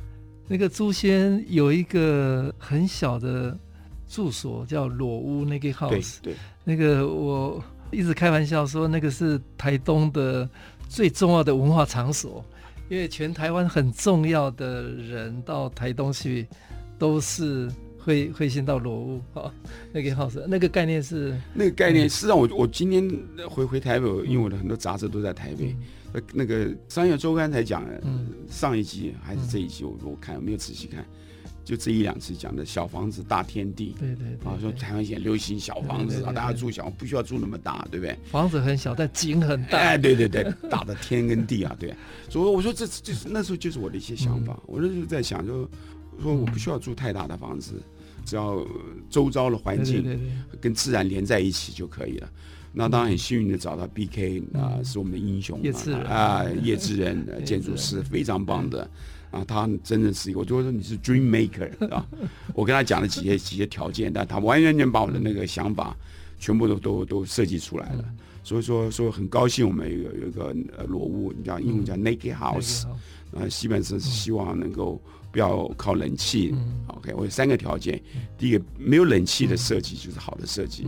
[0.46, 3.58] 那个朱仙有一个很小的
[4.08, 10.48] 住所叫裸屋，那个 house，对，对，那个我一直开玩笑说那个是台东的
[10.88, 12.44] 最重要的文化场所，
[12.88, 16.46] 因为全台湾很重要的人到台东去。
[16.96, 19.52] 都是会 会先到罗屋啊，
[19.92, 22.08] 那个 house 那个概念是那个概念。
[22.08, 23.10] 实际上，我我今天
[23.50, 25.76] 回回台北，因为我的很多杂志都在台北。
[26.12, 27.84] 那那个商业周刊才讲，
[28.48, 31.04] 上一集还是这一集，我我看没有仔细看。
[31.64, 38.14] 就这一两次讲的小房子大天地，对对对，啊，说台湾现在流行小房子啊，大家住小，不需要住那么大，对不对？
[38.30, 39.78] 房子很小，但景很大。
[39.78, 41.94] 哎，对对对，大的天跟地啊，对。
[42.28, 45.68] 所以我说这就是那时候就是我的一些想法，我那时候在想，就
[46.20, 47.82] 说我不需要住太大的房子，
[48.26, 48.62] 只要
[49.08, 50.20] 周遭的环境
[50.60, 52.28] 跟自然连在一起就可以了。
[52.76, 55.60] 那当然很幸运的找到 BK 啊，是我们的英雄
[56.08, 58.90] 啊，叶志仁建筑师，非常棒的。
[59.34, 62.06] 啊，他真的是一个，我就说你是 dream maker 啊！
[62.54, 65.96] 我跟他讲了几些几些条件，但他完全全把我的那个想法
[66.38, 68.04] 全部都都都设计出来了。
[68.44, 72.86] 所以说说很高兴，我们有有一个呃裸屋，你叫英文叫 naked house，
[73.32, 76.54] 啊，基本上是希望能够不要靠冷气。
[76.86, 78.00] OK，我有三个条件，
[78.38, 80.86] 第一个没有冷气的设计就是好的设计，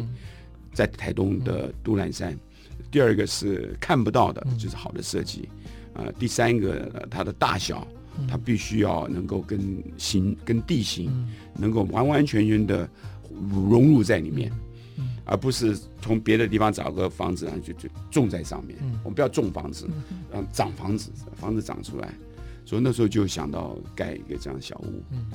[0.73, 2.33] 在台东的都兰山；
[2.93, 5.49] 第二个是看不到的，就是好的设计；
[5.95, 7.85] 呃，第三个它的大小。
[8.29, 11.11] 它必须要能够跟形、跟地形
[11.55, 12.89] 能够完完全全的
[13.51, 14.51] 融入在里面，
[15.25, 18.79] 而不是从别的地方找个房子然后就就种在上面。
[19.05, 19.89] 我们不要种房子，
[20.33, 22.13] 让长房子，房子长出来。
[22.65, 25.03] 所以那时候就想到盖一个这样的小屋。
[25.11, 25.27] 嗯，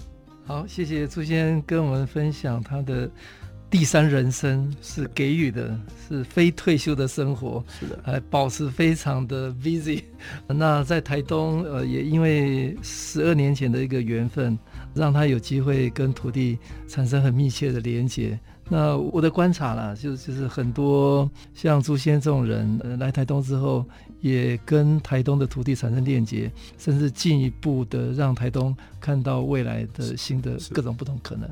[0.46, 3.10] 好，谢谢朱先跟我们分享他的。
[3.72, 10.04] 第三人生是给予的，是非退休的生活，是的，还保持非常的 busy。
[10.46, 14.60] 那在台东，呃，也因为十二年前的一个缘分，
[14.94, 18.38] 让他有机会跟土地产生很密切的连接。
[18.68, 23.86] 那我的观察啦，就就是很多像朱先这种人，呃，来台东之后，
[24.20, 31.50] 也跟台东的土地产生链接，甚至进一步的让台东看到未来的新的各种不同可能。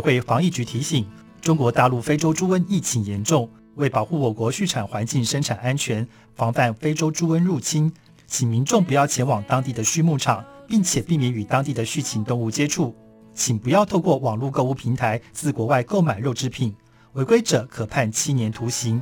[0.00, 1.06] 会防疫局提醒：
[1.40, 7.92] 中国大陆非洲猪瘟疫情严重，为保护我国畜产环境生产安全，防范非洲猪瘟入侵，
[8.26, 12.94] 请民众不要前往当地的畜牧场，并且避免与当地的畜禽动物接触。
[13.32, 16.74] 请不要透过网络购物平台自国外购买肉制品，
[17.12, 19.00] 违规者可判七年徒刑。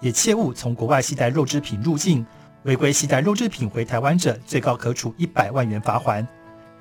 [0.00, 2.24] 也切勿从国外携带肉制品入境，
[2.64, 6.26] 违规携带肉制品回台湾者，最高可处一百万元罚锾。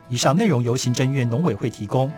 [0.09, 2.11] 以上内容由行政院农委会提供。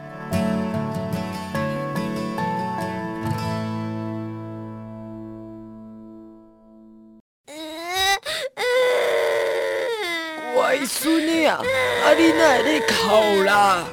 [11.57, 13.87] 阿丽奶奶考啦！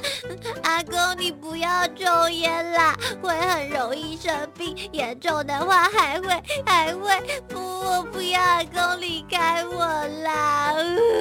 [0.62, 6.28] 阿公，你不要抽烟啦，会很容易生病，严重的话还会
[6.64, 9.87] 还会不，我不要阿公离开我
[10.24, 10.74] 啦！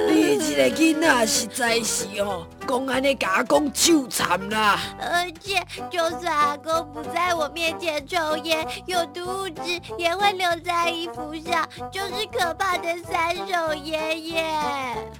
[0.08, 4.78] 你这个囡仔实在是哦，公安的甲阿公羞惨啦！
[5.00, 14.44] 而且，就算阿公不在我面前抽烟，有毒物质也会留在衣服上，就是可怕的三手烟耶！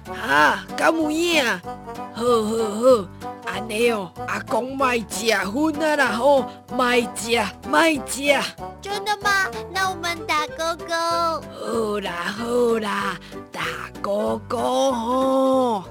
[0.09, 1.43] 啊，敢有影？
[2.13, 3.05] 好好好，
[3.45, 3.96] 安尼哦，
[4.27, 8.21] 阿公卖食薰啊啦吼，卖食卖食。
[8.81, 9.47] 真的吗？
[9.71, 10.93] 那我们打勾勾。
[10.93, 12.45] 好啦好
[12.79, 13.17] 啦，
[13.51, 13.61] 打
[14.01, 15.83] 勾勾吼。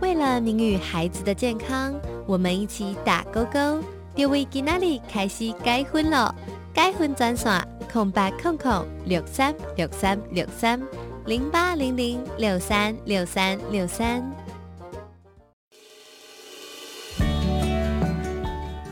[0.00, 1.94] 为了您与孩子的健康，
[2.26, 3.82] 我们一起打勾勾。
[4.16, 6.34] 各位今仔日开始改婚了。
[6.74, 10.82] 改分专线空八空空六三六三六三
[11.24, 14.20] 零八零零六三六三六三。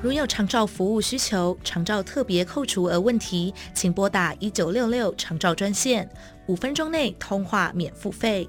[0.03, 6.11] 如有长照服务需求、长照特别扣除额问题，请拨打一九六六长照专线，
[6.49, 8.49] 五分钟内通话免付费。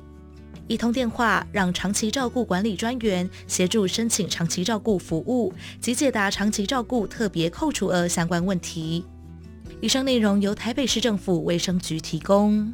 [0.68, 9.06] 一通电话，让长期照顾管理专员协助申请长期照顾服务及解答长期照顾特别扣除额相关问题。
[9.80, 12.74] 以上内容由台北市政府卫生局提供。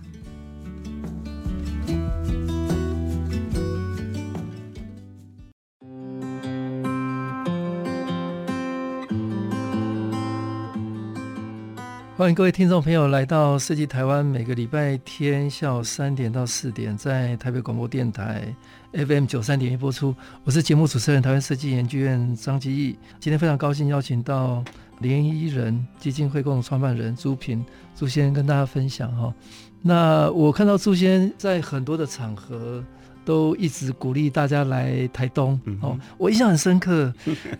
[12.20, 18.54] 欢迎各位听众朋友来到设计台湾，每个礼拜天下午三点到四点，在台北广播电台
[18.92, 20.14] FM 九三点一播出。
[20.44, 23.00] 我是节目主持人，台湾设计研究院张基义。
[23.22, 24.62] 今天非常高兴邀请到
[25.00, 29.34] 联谊人基金会共同创办人朱平朱先生跟大家分享哈。
[29.82, 32.84] 那我看到朱先生在很多的场合
[33.24, 37.14] 都一直鼓励大家来台东哦，我印象很深刻。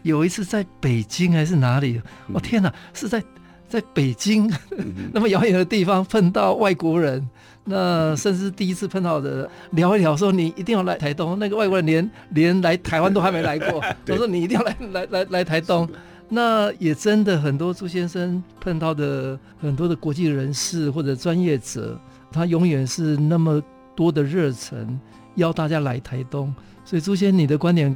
[0.04, 2.02] 有一次在北京还是哪里？
[2.34, 3.24] 哦天哪，是在。
[3.70, 4.52] 在北京
[5.14, 7.30] 那么遥远的地方碰到外国人，
[7.66, 11.38] 那甚至第一次碰到的聊一聊，说你一定要来台东。
[11.38, 13.80] 那个外国人连连来台湾都还没来过，
[14.10, 15.88] 我说你一定要来来来来台东。
[16.30, 22.00] 那也真的很多朱先生碰到的很多的国际人士或者专业者，
[22.32, 23.62] 他永远是那么
[23.96, 25.00] 多的热忱
[25.36, 26.52] 邀大家来台东。
[26.84, 27.96] 所以朱先，你的观点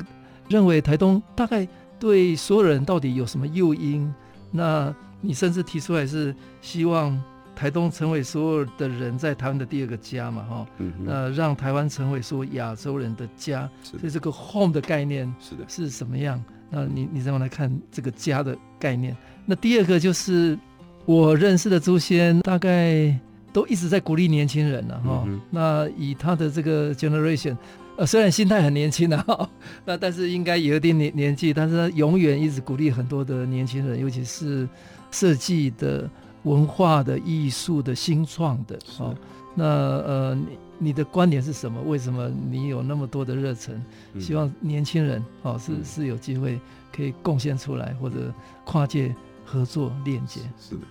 [0.49, 1.67] 认为台东大概
[1.99, 4.13] 对所有人到底有什么诱因？
[4.51, 4.93] 那？
[5.23, 7.19] 你甚至提出来是希望
[7.55, 16.43] 台东成为所有的人在台湾的第二个家嘛，哈，嗯，那让台湾成为所有亚洲人的家，所以这个 home 的概念是的，是什么样？
[16.69, 19.15] 那你你怎么来看这个家的概念？
[19.45, 20.57] 那第二个就是
[21.05, 23.17] 我认识的朱先，大概
[23.53, 27.55] 都一直在鼓励年轻人了，哈，那以他的这个 generation。
[27.95, 29.49] 呃，虽然心态很年轻啊，
[29.85, 34.67] 那但是应该也有一点年年纪，但是他永远一直鼓励很多的年轻人，尤其是
[35.13, 36.09] 设计的、
[36.43, 38.77] 文化的、艺术的、新创的。
[38.99, 39.15] 哦，
[39.55, 41.79] 那呃，你你的观点是什么？
[41.83, 43.81] 为什么你有那么多的热忱？
[44.19, 46.59] 希望年轻人哦是是有机会
[46.93, 48.33] 可以贡献出来，或者
[48.65, 50.41] 跨界合作链接。
[50.59, 50.81] 是的，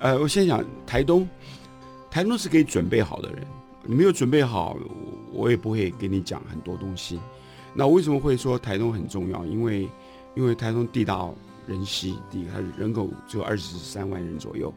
[0.00, 1.28] 呃，我先讲台东，
[2.10, 3.46] 台东是可以准备好的人。
[3.84, 4.76] 你没有准备好，
[5.32, 7.20] 我也不会给你讲很多东西。
[7.74, 9.44] 那为什么会说台东很重要？
[9.46, 9.88] 因为，
[10.34, 11.14] 因为台东地大
[11.68, 14.74] 人稀，第一个它人口只有二十三万人左右，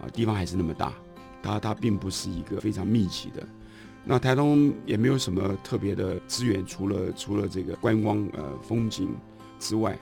[0.00, 0.92] 啊，地方还是那么大，
[1.42, 3.44] 它它并不是一个非常密集的。
[4.04, 9.08] 那台东也没有什么特别的资源，除了除了这个观光呃风景
[9.58, 9.98] 之外，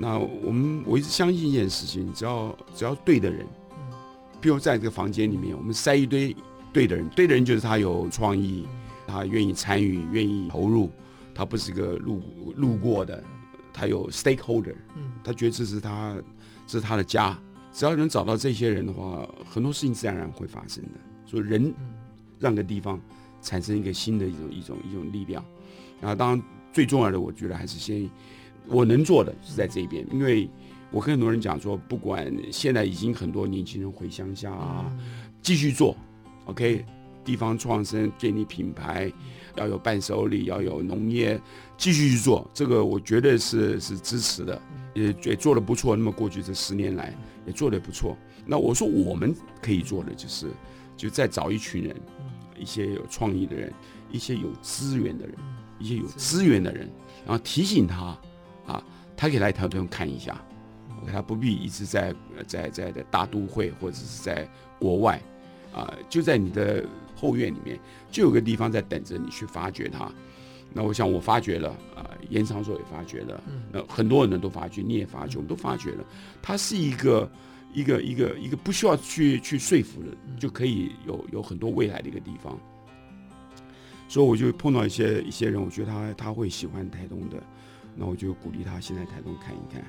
[0.00, 3.46] 那我们我一直相信一件事情，只要只要对的人，
[4.40, 6.34] 比如在这个房间里面，我们塞一堆。
[6.72, 8.66] 对的人，对的人就是他有创意，
[9.06, 10.90] 他愿意参与，愿意投入，
[11.32, 12.20] 他不是个路
[12.56, 13.22] 路过的，
[13.74, 16.16] 他有 stakeholder，嗯他觉得这是他，
[16.66, 17.38] 这是他的家。
[17.72, 20.90] 只要能找到这些人的话，很多事情自然而然会发生的。
[21.26, 21.74] 所以人
[22.38, 23.00] 让个地方
[23.42, 25.44] 产生一个新的一种一种一种力量。
[26.00, 28.08] 然后当然最重要的，我觉得还是先
[28.68, 30.48] 我能做的是在这边，因为
[30.92, 34.88] 我跟很多人讲说，不管现在已经很多年轻人回乡下啊，
[35.42, 35.96] 继续做。
[36.44, 36.84] OK，
[37.24, 39.10] 地方创生，建立品牌，
[39.56, 41.40] 要有伴手礼，要有农业，
[41.76, 44.60] 继续去做这个，我觉得是是支持的，
[44.94, 45.94] 也也做的不错。
[45.96, 47.14] 那么过去这十年来
[47.46, 48.16] 也做的不错。
[48.46, 50.48] 那我说我们可以做的就是，
[50.96, 51.96] 就再找一群人，
[52.58, 53.72] 一些有创意的人，
[54.10, 55.34] 一些有资源的人，
[55.78, 56.88] 一些有资源的人，
[57.26, 58.18] 然后提醒他，
[58.66, 58.84] 啊，
[59.16, 60.40] 他可以来台湾看一下，
[61.10, 62.14] 他不必一直在
[62.46, 65.20] 在在的大都会或者是在国外。
[65.74, 66.84] 啊，就在你的
[67.24, 70.10] 后院里面，就有个地方在等着你去发掘它。
[70.74, 76.04] 那我想我发掘了，啊，严长寿也发掘了，那很多人都发掘，你也发掘，我们都发掘了。
[76.42, 77.30] 它是一个
[77.72, 80.08] 一个一个一个不需要去去说服的，
[80.38, 82.58] 就可以有有很多未来的一个地方。
[84.08, 87.42] 所以我就碰到一些一些人，我觉得他他会喜欢台东的，
[87.96, 89.82] 那我就鼓励他先来台东看一看。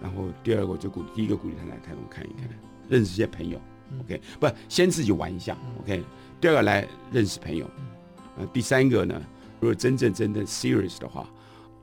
[0.00, 2.48] 然后第二个我就鼓第一个鼓励他来台东看一看，
[2.88, 3.60] 认识一些朋友。
[4.02, 5.56] OK，不，先自己玩一下。
[5.80, 6.02] OK，
[6.40, 7.68] 第二个来认识朋友。
[8.38, 9.20] 呃，第三个呢，
[9.60, 11.28] 如果真正真正 serious 的话，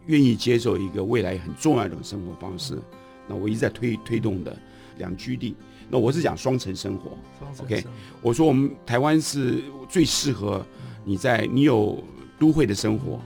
[0.08, 2.82] 愿意接受一个未来很重要的生活方式，
[3.28, 4.58] 那我一直在推推动的
[4.98, 5.56] 两居地。
[5.90, 7.18] 那我是讲双层生活。
[7.64, 7.84] OK，
[8.22, 10.66] 我说我们台湾是最适合
[11.06, 12.04] 你在你有
[12.40, 13.20] 都会的生活，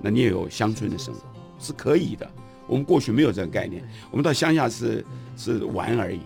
[0.00, 1.20] 那你也有乡村的生活，
[1.60, 2.28] 是可以的。
[2.66, 5.04] 我们过去没有这个概念，我们到乡下是
[5.36, 6.20] 是玩而已。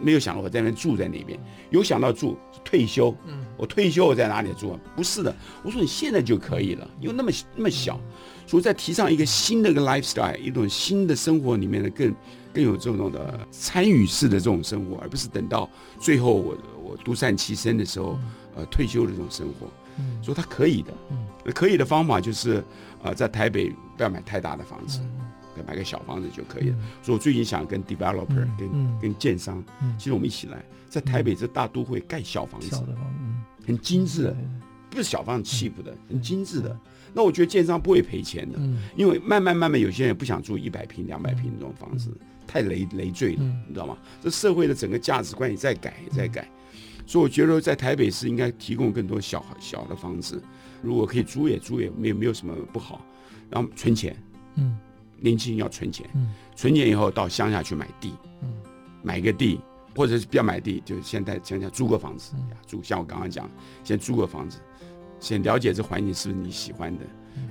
[0.00, 1.38] 没有想到我在那边住在那边，
[1.70, 3.14] 有想到住退休。
[3.26, 4.80] 嗯，我退休我在哪里住啊？
[4.96, 8.00] 不是的，我说你现在就可以了，因为那么那么小，
[8.46, 12.14] 所以在提倡一个新的一个 lifestyle，一种新的生活里面的更
[12.52, 18.18] 更有这种的参与式的这种生活，而不是等到最后我我独善其身的时候，
[18.56, 19.68] 呃，退休的这种生活。
[19.98, 20.92] 嗯，所以他可以的。
[21.10, 22.64] 嗯，可以的方法就是，
[23.02, 25.00] 呃，在台北不要买太大的房子。
[25.66, 26.76] 买个小房子就可以了。
[27.02, 29.62] 所以我最近想跟 developer、跟跟建商，
[29.98, 32.82] 其实我们一起来，在台北这大都会盖小房子，
[33.66, 34.36] 很精致的，
[34.88, 36.76] 不是小房子 cheap 的，很精致的。
[37.12, 38.58] 那我觉得建商不会赔钱的，
[38.96, 42.10] 因为慢慢慢慢有些人不想住一百平、两百平这种房子，
[42.46, 43.98] 太累累赘了，你知道吗？
[44.22, 46.48] 这社会的整个价值观也在改，也在改。
[47.06, 50.40] 所以我觉得在台北市应该提供更多小小的房子，
[50.80, 53.04] 如果可以租也租也没有没有什么不好，
[53.50, 54.16] 然后存钱，
[54.54, 54.78] 嗯。
[55.20, 56.08] 年轻人要存钱，
[56.56, 58.14] 存钱以后到乡下去买地，
[59.02, 59.60] 买个地，
[59.94, 62.32] 或者是不要买地，就现在乡下租个房子，
[62.66, 63.48] 租像我刚刚讲，
[63.84, 64.58] 先租个房子，
[65.18, 67.04] 先了解这环境是不是你喜欢的，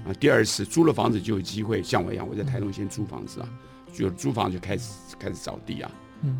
[0.05, 3.49] 啊，第二次租了房子就有机会像我一样，我在台东先租房子啊，
[3.93, 5.91] 就租房就开始开始找地啊，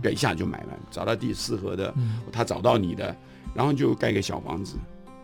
[0.01, 1.93] 不要一下就买了，找到地适合的，
[2.31, 3.15] 他找到你的，
[3.53, 4.77] 然后就盖个小房子。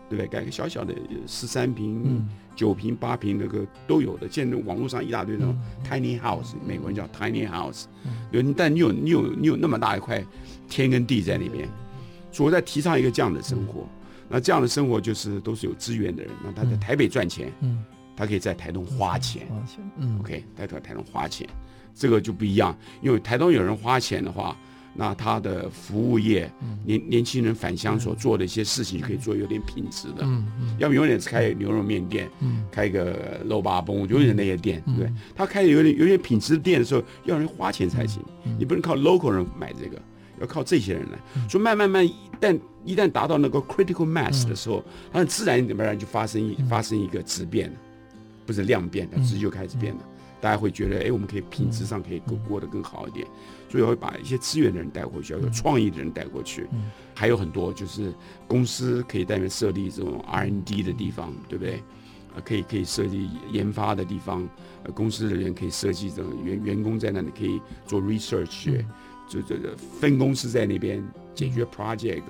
[0.08, 0.26] 对不对？
[0.26, 0.94] 盖个小小的
[1.26, 4.28] 十三平、九平、八平，那个都有的。
[4.30, 7.84] 现在网络上一大堆那种 tiny house，美国人叫 tiny house。
[8.30, 10.24] 有，但你有你有你有那么大一块
[10.68, 11.68] 天跟地在那边，
[12.30, 13.86] 所以我在提倡一个这样的生活。
[14.28, 17.52] 那这样的生活就是都是有资源的人，那他在台北赚钱，
[18.16, 19.46] 他可以在台东花钱。
[19.96, 21.48] 嗯 OK，在台台东花钱，
[21.94, 22.76] 这个就不一样。
[23.02, 24.56] 因为台东有人花钱的话。
[24.96, 26.50] 那他的服务业，
[26.84, 30.22] 年年轻人返乡所做的一些事情，可以做有点品质的。
[30.22, 30.76] 嗯嗯。
[30.78, 35.12] 要么永远是开牛肉面店，嗯，开一个肉巴崩，永远那些店，对？
[35.34, 38.22] 他开有点有点品质的店的时候，要人花钱才行。
[38.58, 40.00] 你不能靠 local 人买这个，
[40.40, 41.18] 要靠这些人来。
[41.48, 44.82] 所以慢慢慢，一旦一旦达到那个 critical mass 的时候，
[45.12, 47.70] 它自然而然就发生一发生一个质变，
[48.46, 50.00] 不是量变，它质就开始变了。
[50.38, 53.26] 大家会觉得，哎，我们可以品质上可以过过得更好一点。
[53.68, 56.66] 所以会把一些资源的人带过去，要有创意的人带过去，
[57.14, 58.12] 还有很多就是
[58.46, 61.82] 公司可以在那边设立这种 R&D 的地方，对不对？
[62.34, 64.46] 呃，可以可以设计研发的地方，
[64.84, 68.84] 呃，公司的人可以设计这种员员工在那里可以做 research，
[69.28, 71.02] 就这个分公司在那边
[71.34, 72.22] 解决 project。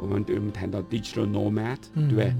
[0.00, 2.34] 我们对我们谈到 digital nomad，对不对？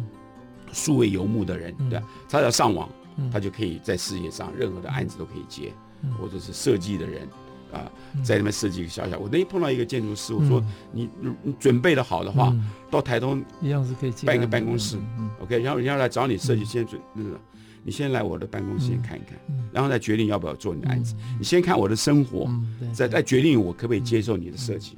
[0.72, 2.88] 数位游牧的人，对，他要上网，
[3.30, 5.72] 他就可以在世界上任何的案子都可以接，
[6.18, 7.28] 或者是设计的人。
[7.74, 7.90] 啊，
[8.22, 9.18] 在那边设计一个小小。
[9.18, 12.54] 我那天碰到一个建筑师，我说你你准备的好的话，
[12.90, 14.96] 到台东一样是可以办一个办公室
[15.40, 17.38] ，OK，然后人家来找你设计，先准那个，
[17.82, 19.38] 你先来我的办公室先看一看，
[19.72, 21.14] 然后再决定要不要做你的案子。
[21.38, 22.48] 你先看我的生活，
[22.92, 24.96] 再再决定我可不可以接受你的设计。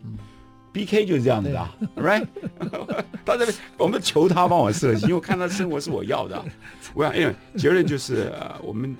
[0.73, 2.27] BK 就是这样子的，right？
[3.25, 6.45] 到这边我们求他帮我设计，因为我看他的生活是我要的。
[6.93, 8.31] 我想，因为结论就是，
[8.63, 8.95] 我们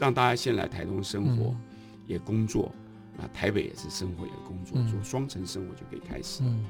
[0.00, 1.54] 让大家先来台东生活，
[2.08, 2.74] 也工作。
[3.22, 6.42] 啊，台北也是生活也工作，做双层生活就可以开始。
[6.42, 6.64] 嗯，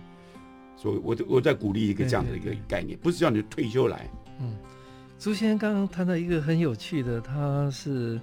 [0.77, 4.09] 所以我我在鼓励一个这样的一个概念，不是叫你退休来。
[4.39, 4.55] 嗯，
[5.19, 8.21] 朱先生刚刚谈到一个很有趣的，他是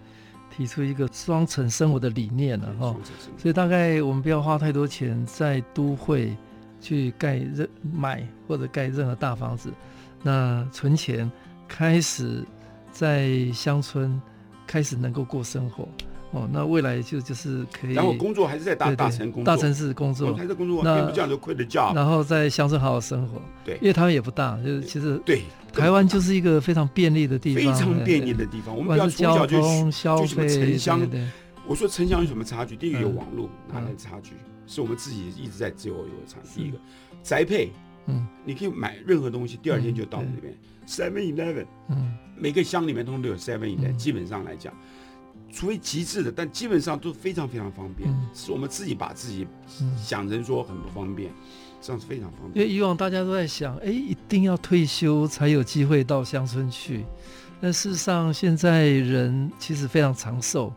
[0.56, 2.96] 提出一个双层生活的理念了哈。
[3.38, 6.36] 所以大概我们不要花太多钱在都会
[6.80, 9.72] 去盖任买或者盖任何大房子，
[10.22, 11.32] 那存钱
[11.68, 12.44] 开始
[12.92, 14.22] 在乡村
[14.68, 15.88] 开始能够过生活。
[16.32, 21.92] 哦，那未来就就是可以，然后工作还是在大大城工作，大城市工作，还是工作，那不这样就亏了价。
[21.94, 25.42] 然后在乡村好好生活，对，因为台湾也不大，就是其实对，
[25.74, 28.76] 台湾就是一个非常便利的地方，非常便利的地方。
[28.76, 31.02] 我们不要从小就消费城乡。
[31.66, 32.76] 我说城乡有什么差距？
[32.76, 34.34] 第一个有网络，哪来的差距？
[34.68, 36.38] 是我们自己一直在自由有差。
[36.56, 36.78] 第一个
[37.24, 37.72] 宅配，
[38.06, 40.54] 嗯，你可以买任何东西，第二天就到那边。
[40.88, 44.72] Seven Eleven，嗯，每个乡里面通通都有 Seven Eleven，基本上来讲。
[45.52, 48.10] 除非极致的，但基本上都非常非常方便。
[48.10, 49.48] 嗯、是我们自己把自己
[49.98, 51.32] 想成说很不方便，
[51.82, 52.64] 这样是非常方便。
[52.66, 57.04] 因为以往大家都在想，哎，一定要退休才有机会到乡村去。
[57.60, 60.72] 但事实上，现在人其实非常长寿，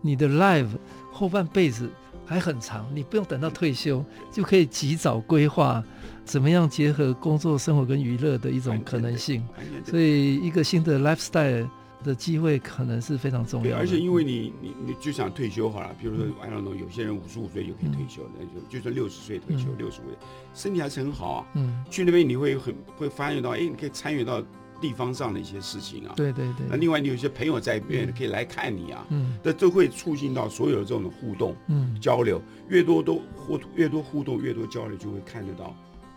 [0.00, 0.68] 你的 life
[1.10, 1.90] 后半辈子
[2.24, 5.82] 还很长，你不用等到退休就可以及早规划
[6.24, 9.44] 怎么样结合工作、生活跟娱乐的一种可能性。
[9.84, 11.66] 所以，一个新的 lifestyle。
[12.02, 20.04] 的机会可能是非常重要的，而且因为你你你就想退休好了，比如说 I don't know，有些人五十五岁就可以退休，那就就算六十岁退休，六十岁
[20.54, 21.46] 身体还是很好啊。
[21.54, 24.42] 嗯，去那边你会很会发现到，哎，你可以参与到
[24.80, 26.14] 地方上的一些事情啊。
[26.16, 26.66] 对对对。
[26.68, 35.76] 那另外你有些朋友在那边可以来看你啊，嗯，这都会促进到所有的这种互动，嗯，交流越多都互越多互动越多交流，就会看得到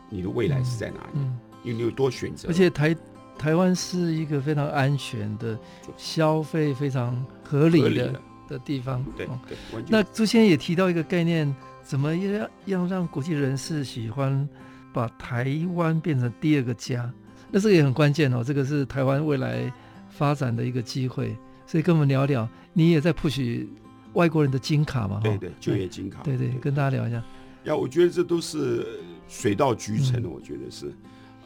[0.09, 2.47] 你的未来是在哪里，嗯，因为你有多选择。
[2.47, 2.95] 而且台
[3.37, 5.57] 台湾是一个非常安全的
[5.97, 9.03] 消费非常合理的的地方。
[9.17, 9.83] 对对。
[9.87, 11.53] 那朱先生也提到一个概念，
[11.83, 14.47] 怎么样要让国际人士喜欢
[14.93, 17.11] 把台湾变成第二个家？
[17.51, 19.71] 那这个也很关键哦，这个是台湾未来
[20.09, 21.35] 发展的一个机会。
[21.67, 23.67] 所以跟我们聊聊，你也在 push
[24.13, 25.19] 外国人的金卡嘛？
[25.23, 26.21] 对对，就业金卡。
[26.23, 27.21] 对对，跟大家聊一下。
[27.63, 28.85] 要我觉得这都是
[29.27, 30.93] 水到渠成的，我觉得是，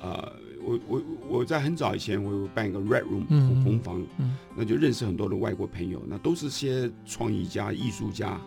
[0.01, 0.31] 呃。
[0.67, 3.25] 我我我在很早以前，我有办一个 Red Room
[3.63, 4.05] 红房，
[4.53, 8.37] 那就认识很多的外国朋友，那都是些创意家、艺术家，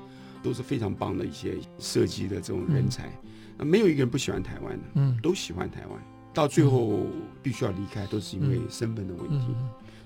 [0.42, 3.10] 都是非常棒的一些设计的这种人才。
[3.56, 5.98] 那没有一个人不喜欢台湾的，嗯，都喜欢台湾。
[6.32, 7.06] 到最后
[7.42, 9.48] 必须要离开，都是因为身份的问题，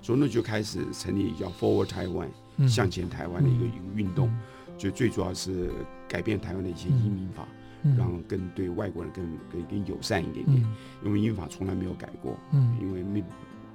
[0.00, 4.32] 所以那就开始成立叫 Forward Taiwan 向前台湾的一个一个运动，
[4.78, 5.70] 就最主要是
[6.08, 7.46] 改变台湾的一些移民法。
[7.96, 10.64] 让更对外国人更更更友善一点点，
[11.04, 13.22] 因为英法从来没有改过，嗯，因为没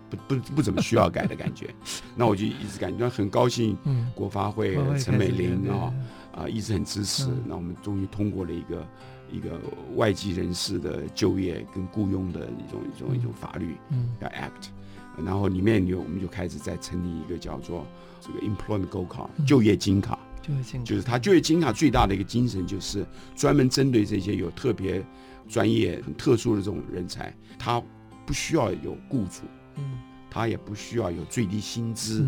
[0.10, 1.70] 不不不怎么需要改的感觉，
[2.18, 3.78] 那我就一直感觉很高兴，
[4.16, 5.93] 国发会陈美玲啊
[6.36, 8.88] 啊一直很支持，那我们终于通过了一个
[9.32, 9.60] 一个
[9.95, 14.70] 外籍人士的就业跟雇佣的一种一种一种法律，嗯，叫 Act，
[15.24, 17.86] 然后里面有我们就开始在成立一个叫做
[18.20, 20.18] 这个 Employment Gold Card 就业金卡。
[20.84, 25.04] 就是他就业金卡最大的一个精神，就是专门针对这些有特别
[25.48, 27.80] 专业、很特殊的这种人才，他
[28.26, 29.42] 不需要有雇主，
[29.76, 32.26] 嗯，他也不需要有最低薪资，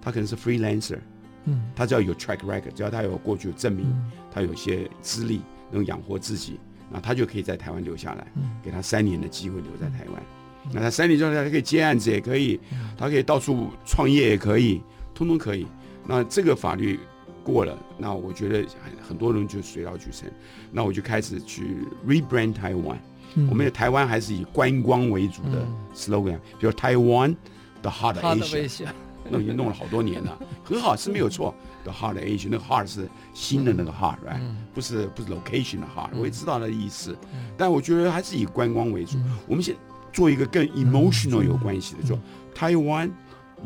[0.00, 0.98] 他可能是 freelancer，
[1.46, 3.86] 嗯，他只要有 track record，只要他有过去有证明，
[4.30, 5.40] 他有些资历
[5.72, 8.26] 能养活自己，那他就可以在台湾留下来，
[8.62, 10.22] 给他三年的机会留在台湾，
[10.72, 12.60] 那他三年之后他可以接案子也可以，
[12.96, 14.80] 他可以到处创业也可以，
[15.14, 15.66] 通通可以。
[16.06, 17.00] 那这个法律。
[17.46, 20.28] 过了，那我觉得很很多人就水到渠成，
[20.72, 22.98] 那我就开始去 rebrand 台湾。
[23.36, 27.32] 嗯、我们的台湾还是以观光为主的 slogan，、嗯、比如台湾
[27.82, 28.88] the heart of Asia，
[29.30, 31.54] 那已经弄了好多年了，很好是没有错。
[31.84, 39.18] the heart of Asia，那个 heart 是新的那个 heart，right？、嗯、不是不是 location 的 heart，、嗯、我也知道那意思，嗯、但我觉得还是以观光为主。
[39.18, 39.76] 嗯、我们先
[40.12, 42.18] 做一个更 emotional 有关系的，说
[42.52, 43.08] 台湾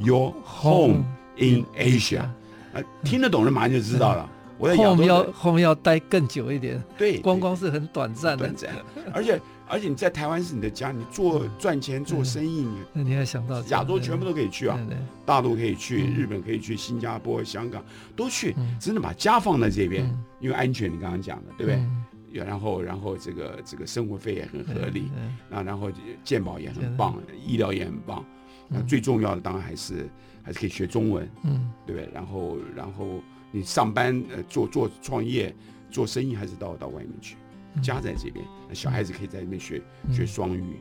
[0.01, 1.03] your home
[1.39, 2.29] in Asia。
[2.73, 4.31] 啊，听得懂的马上就知道了。
[4.59, 6.83] 我在后面要后面要待更久一点。
[6.99, 8.45] 对，观光是很短暂的。
[8.45, 8.71] 短暂。
[9.15, 14.79] 而且而且你在台湾是你的家，你做赚钱做生意，你 那你还想到亚洲全部都可以去啊，
[15.25, 17.83] 大陆可以去，日本可以去，新加坡、香港
[18.15, 20.05] 都去，真的把家放在这边，
[20.41, 22.45] 因为安全，你刚刚讲的对不对？
[22.45, 25.11] 然后然后这个这个生活费也很合理，
[25.49, 25.91] 那，然后
[26.23, 27.17] 健保也很棒，
[27.47, 28.23] 医疗也很棒。
[28.69, 30.07] 那最重要的当然还是。
[30.43, 32.11] 还是可以学中文，嗯，对不对？
[32.13, 33.21] 然后，然后
[33.51, 35.55] 你上班呃，做做创业、
[35.91, 37.37] 做生意，还是到到外面去。
[37.81, 39.81] 家在这边，那小孩子可以在那边学
[40.11, 40.77] 学双语。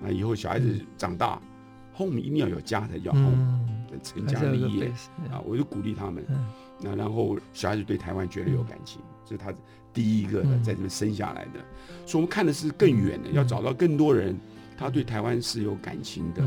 [0.00, 1.38] 那以后小孩子长大
[1.94, 3.60] ，home 一定要有家才叫 home，
[4.02, 4.88] 成家立业
[5.30, 5.38] 啊！
[5.44, 6.24] 我就鼓励他们。
[6.80, 9.52] 那然后小孩子对台湾绝对有感情，这是他
[9.92, 11.60] 第一个的在这边生下来的。
[12.06, 14.34] 所以我们看的是更远的，要找到更多人，
[14.78, 16.42] 他对台湾是有感情的。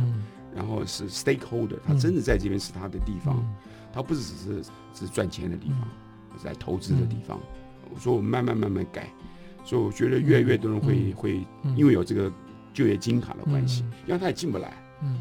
[0.58, 3.46] 然后是 stakeholder，他真的在这边是他的地方，
[3.94, 5.88] 他不只是只是赚钱的地方，
[6.34, 7.40] 而是来投资的地方。
[7.94, 9.08] 我说我们慢慢慢慢改，
[9.64, 11.46] 所以我觉得越来越多人会会
[11.76, 12.32] 因为有这个
[12.74, 14.74] 就业金卡的关系，因为他也进不来，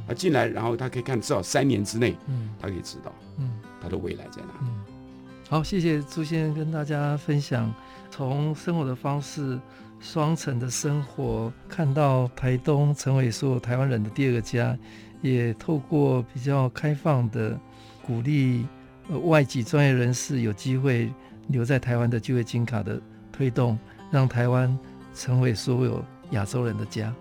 [0.09, 2.16] 他进来然后他可以看至少三年之内，
[2.59, 3.12] 他可以知道，
[3.82, 4.72] 他的未来在哪里。
[5.51, 7.72] 好，谢谢朱先生跟大家分享
[8.11, 9.61] 从生活的方式，
[10.01, 14.76] 双城的生活，看到台东成为所有台湾人的第二个家。
[15.27, 17.59] 也透过比较开放的
[18.03, 18.66] 鼓励，
[19.09, 21.12] 呃，外籍专业人士有机会
[21.49, 23.01] 留在台湾的就业金卡的
[23.33, 23.79] 推动，
[24.11, 24.79] 让台湾
[25.14, 27.12] 成为所有亚洲人的家。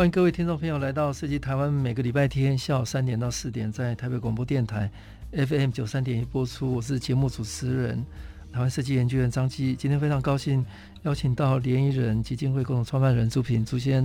[0.00, 4.90] 欢迎各位听众朋友来到设计台湾，每个礼拜天下午三点到四点在台北广播电台
[5.30, 6.72] FM 九三点一播出。
[6.72, 8.02] 我是节目主持人
[8.50, 10.64] 台湾设计研究院张基，今天非常高兴
[11.02, 14.02] 邀请到联谊人基金会共同创办人朱平朱先，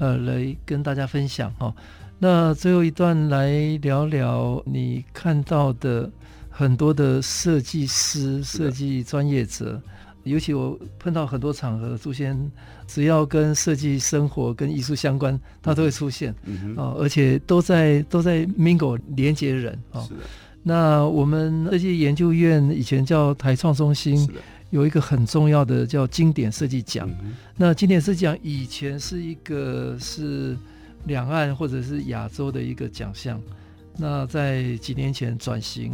[0.00, 1.72] 呃，来跟大家分享哈。
[2.18, 3.48] 那最后一段来
[3.82, 6.10] 聊聊你看到的
[6.50, 9.80] 很多的设计师、设计专业者，
[10.26, 12.36] 尤其我碰到很多场合，朱先
[12.86, 20.06] 只要跟设计生活、跟艺术相关，他都会出现，嗯哦、而且都在都在 mingle 连接人啊。
[20.64, 24.28] 那我们设计研究院以前叫台创中心，
[24.70, 27.08] 有一个很重要的叫经典设计奖。
[27.56, 30.56] 那经典设计奖以前是一个是
[31.04, 33.40] 两岸或者是亚洲的一个奖项，
[33.96, 35.92] 那在几年前转型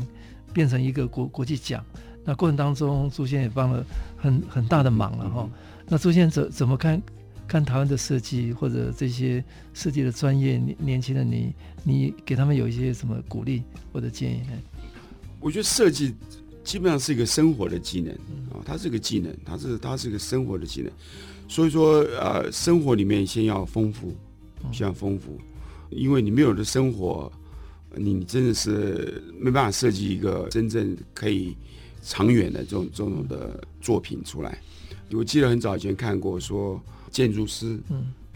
[0.55, 1.85] 变成一个国国际奖。
[2.25, 3.85] 那过程当中，朱先也帮了
[4.17, 5.49] 很很大的忙了哈。
[5.89, 7.03] 那朱先怎怎么看
[7.47, 9.45] 看台湾的设计或者这些
[9.75, 11.53] 设计的专业年年轻的你？
[11.85, 13.63] 你给他们有一些什么鼓励
[13.93, 14.53] 或者建议呢？
[15.41, 16.15] 我觉得设计
[16.63, 18.15] 基本上是一个生活的技能
[18.51, 20.93] 啊，它是个技能，它是它是一个生活的技能。
[21.49, 24.15] 所以说，呃，生活里面先要丰富，
[24.71, 25.37] 先要丰富，
[25.91, 27.31] 因为你没有的生活，
[27.97, 31.57] 你真的是没办法设计一个真正可以
[32.03, 34.59] 长远的这种这种的作品出来。
[35.13, 36.79] 我记得很早以前看过说，
[37.11, 37.79] 建筑师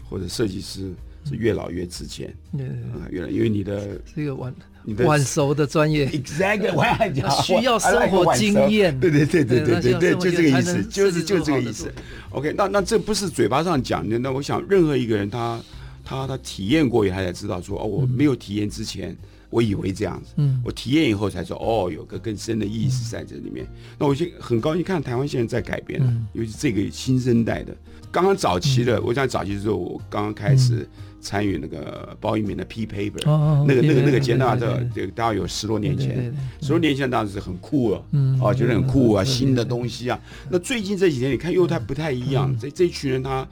[0.09, 0.91] 或者设计师。
[1.27, 2.77] 是越老越值钱，对对
[3.09, 4.55] 对，越来，因为你的是一个晚
[4.99, 11.91] 晚熟的专业，exactly，我还讲需要生活经验，对对对对对对对，就这个意思，就是就这个意思。
[12.29, 15.61] OK，那那这不是嘴巴上讲的，那我想任何一个人他
[16.01, 19.13] 他他体验过以后，他才知道说哦，我没有体验之前，
[19.49, 23.67] 我以为这样子，嗯，我体验以后才说哦，有个更深的意思在这里面。
[23.97, 27.75] 那我就很高兴看台湾现在在改变了，尤其这个新生代的，
[28.11, 30.87] 刚刚早期的，我想早期的时候，我刚刚开始。
[31.19, 33.19] 参与那个包玉敏的 P paper，
[33.65, 38.01] 那个那个那个接纳的，这个大概有十多年前，十多年前当时是很酷啊，
[38.41, 40.17] 啊，觉得很酷啊，新的东西啊。
[40.49, 43.45] 那最近这几天你看又太不太一样，这这一群人他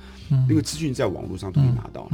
[0.48, 2.10] 那个资讯在网络上都可以拿到，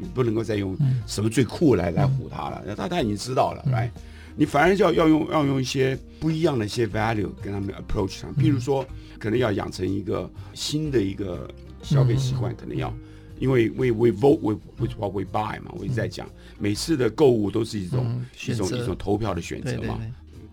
[0.00, 0.76] 你不能够再用
[1.06, 3.90] 什么最酷来来唬他了，他他已经知道了，，right？，
[4.36, 8.86] 你反而要要用要用一些不一样的一些 value 跟他们 approach 上，比如说
[9.18, 11.48] 可能要养成一个新的一个
[11.82, 12.92] 消费习惯，可能要。
[13.40, 16.28] 因为 we we vote with with what we buy 嘛，我一直在讲，
[16.58, 20.00] 每次的购物都是一种一种一种投票的选择嘛，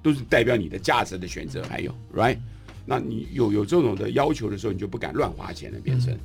[0.03, 1.63] 都是代表你的价值的选择。
[1.63, 2.37] 还有，right？
[2.85, 6.15] 那你有有这种的要求的时候，你就不敢乱花钱了，变成。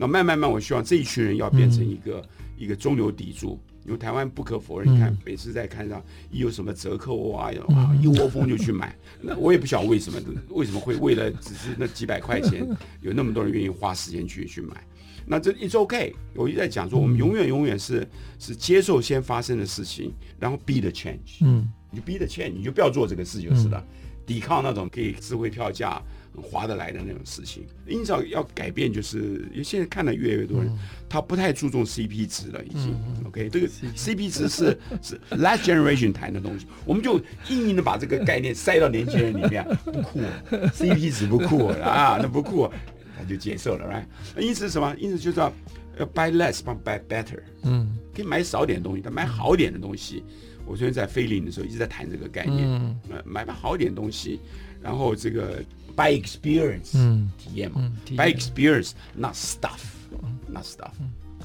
[0.00, 2.26] 那慢慢慢，我希望这一群人要变成一个
[2.56, 8.96] 一个中流砥柱，因为台湾不可否认，你看每次在看上一有什么折扣啊，啊一窝蜂就去买。
[9.20, 12.66] 那我也不晓得为什么，为什么会为了只是那几百块钱，
[13.02, 14.82] 有那么多人愿意花时间去去买。
[15.26, 21.42] 那这 it's okay，我一直在讲说，我们永远永远是是接受先发生的事情，然后 be the change。
[21.42, 23.86] 嗯，你 be the change，你就不要做这个事就是了，嗯、
[24.24, 26.02] 抵抗那种可以智慧票价
[26.34, 27.66] 很划得来的那种事情。
[27.86, 30.78] 因此要改变，就是因为现在看的越来越多人，嗯、
[31.08, 32.94] 他不太注重 CP 值了，已经。
[33.18, 37.18] 嗯、OK，这个 CP 值是是 last generation 谈的东西，我们就
[37.48, 40.20] 硬硬的把这个概念塞到年轻人里面，不酷，
[40.74, 42.70] CP 值不酷啊，那不酷。
[43.18, 44.40] 他就接受了，right？
[44.40, 44.96] 因此什么？
[44.98, 45.52] 因此就是要
[45.98, 47.38] 要 buy less，帮 buy better。
[47.64, 50.24] 嗯，可以买少点东西，但买好点的东西。
[50.64, 52.66] 我昨天在菲林的时候一直在谈这个概念。
[52.66, 54.40] 嗯，买买好点东西，
[54.80, 55.62] 然后这个
[56.00, 60.92] buy experience，嗯，体验嘛，buy experience，not stuff，not stuff。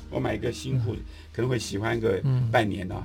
[0.09, 1.01] 我买一个新裤子，
[1.33, 2.95] 可能会喜欢个半年的，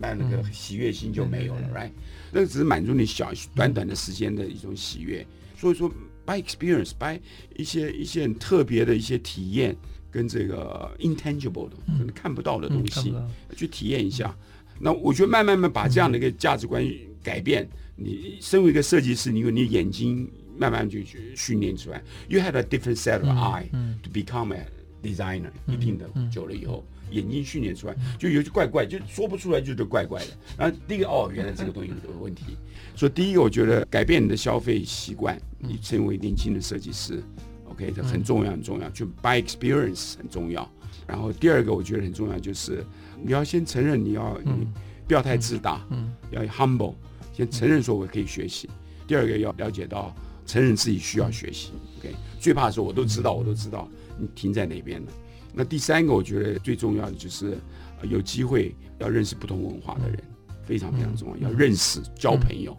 [0.00, 1.90] 那那个喜悦心就没有了，right？
[2.32, 5.24] 那个只是满足你小短短的时间的一种喜悦，
[5.56, 5.88] 所以说。
[6.26, 7.20] by experience, by
[7.54, 9.76] 一些一些很特别的一些体验，
[10.10, 13.14] 跟这个 intangible 的，可能看不到的东西，
[13.56, 14.36] 去体验一下。
[14.80, 16.84] 那我觉得慢慢慢把这样的一个价值观
[17.22, 17.62] 改变。
[17.98, 22.02] 嗯、你身为一个设计师，你有你眼睛慢慢就去训练出来。
[22.28, 23.68] You have a different set of eye
[24.02, 24.66] to become a
[25.02, 25.50] designer。
[25.66, 26.84] 一定的久了以后。
[27.12, 30.26] 眼睛训练出来，就有些怪怪，就说不出来，就是怪怪的。
[30.58, 32.56] 然后第一个，哦，原来这个东西有问题。
[32.96, 37.22] 所以第一个，我觉得改变你的消费习惯，你成为年轻的设计师
[37.66, 38.90] ，OK，这很重要，很重要。
[38.90, 40.68] 就 buy experience 很重要。
[41.06, 42.84] 然后第二个，我觉得很重要，就是
[43.22, 44.66] 你要先承认，你要你
[45.06, 45.86] 不要太自大，
[46.32, 46.96] 要 humble，
[47.32, 48.68] 先承认说我可以学习。
[49.06, 50.12] 第二个要了解到，
[50.46, 51.72] 承认自己需要学习。
[51.98, 53.88] OK，最怕说我都知道，我都知道，
[54.18, 55.12] 你停在哪边了？
[55.52, 57.56] 那第三个，我觉得最重要的就是，
[58.02, 60.22] 有机会要认识不同文化的人，
[60.64, 61.48] 非常非常重要。
[61.48, 62.76] 要认识、交朋友，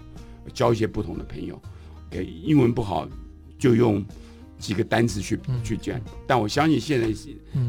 [0.53, 1.59] 交一些不同的朋友。
[2.07, 3.09] OK，英文不好，
[3.57, 4.05] 就用
[4.59, 5.99] 几个单词去去讲。
[6.28, 7.07] 但我相信现在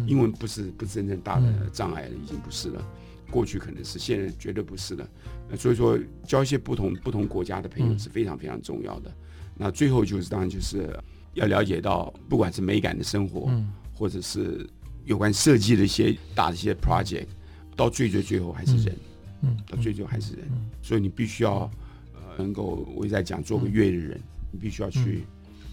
[0.06, 2.86] 英文不是不是真正大的障碍了，已经不是了。
[3.30, 5.08] 过去可能是，现在绝对不是了。
[5.56, 9.10] 所以说，交一些不同不同国家的朋友是非常非常重要的。
[9.58, 10.88] 那最后就是当然就是
[11.34, 14.64] 要了解到，不管是美感的生活，嗯或者是
[15.04, 17.26] 有关设计的一些大的一些 project，
[17.74, 18.96] 到最最最后还是人，
[19.42, 20.46] 嗯，到最最后还是人。
[20.52, 21.70] 嗯所以你必须要
[22.14, 24.18] 呃能够我一直在讲做个乐的人，
[24.52, 25.24] 你必须要去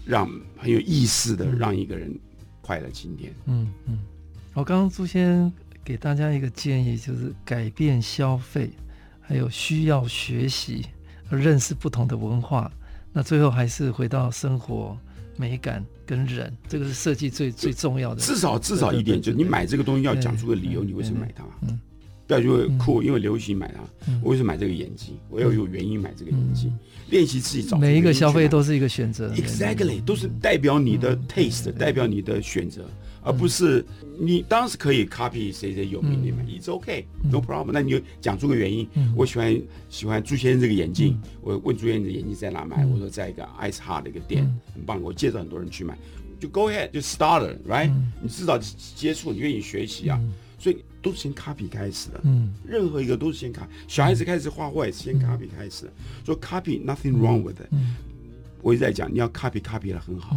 [0.04, 0.28] 让
[0.58, 2.12] 很有意思的让一个人
[2.60, 3.32] 快乐今天。
[3.46, 3.98] 嗯嗯。
[4.52, 5.50] 我刚刚朱先
[5.84, 8.70] 给大家一个建议，就是改变消费，
[9.20, 10.84] 还有需要学习，
[11.30, 12.70] 认识不同的文化。
[13.16, 14.94] 那最后还是回到生活
[15.38, 18.20] 美感跟人，这个是设计最最重要的。
[18.20, 21.42] 至少至少一点，就你买这个东西要讲出个理由，你为什么买它？
[21.62, 21.80] 嗯，
[22.26, 24.12] 不要因为酷，因为流行买它。
[24.22, 25.16] 我为什么买这个眼镜？
[25.30, 26.70] 我要有原因买这个眼镜。
[27.08, 27.78] 练习自己找。
[27.78, 29.32] 每一个消费都是一个选择。
[29.32, 32.84] Exactly，都是代表你的 taste，代表你的选择。
[33.26, 33.84] 而不是
[34.18, 37.72] 你当时可以 copy 谁谁有名的嘛，It's OK，no problem。
[37.72, 38.88] 那你就讲出个原因。
[39.16, 39.60] 我喜欢
[39.90, 42.86] 喜欢朱先生这个眼镜，我问朱先生的眼镜在哪买？
[42.86, 45.02] 我说在一个 Ice Hard 的一个店，很棒。
[45.02, 45.98] 我介绍很多人去买，
[46.38, 47.92] 就 Go ahead，就 starter，right？
[48.22, 48.56] 你至少
[48.94, 50.20] 接触，你愿意学习啊。
[50.58, 52.20] 所以都是先 copy 开始的。
[52.24, 53.66] 嗯任何一个都是先 copy。
[53.88, 55.92] 小孩子开始画画也是先 copy 开始的。
[56.24, 57.68] 说 copy nothing wrong with it。
[58.62, 60.36] 我一直在讲，你要 copy copy 的很好。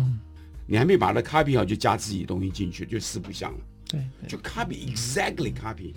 [0.70, 3.58] 你还没把它 copy 好，就加自己的东西进去，就四不像了。
[3.90, 5.94] 对，就 copy exactly copy，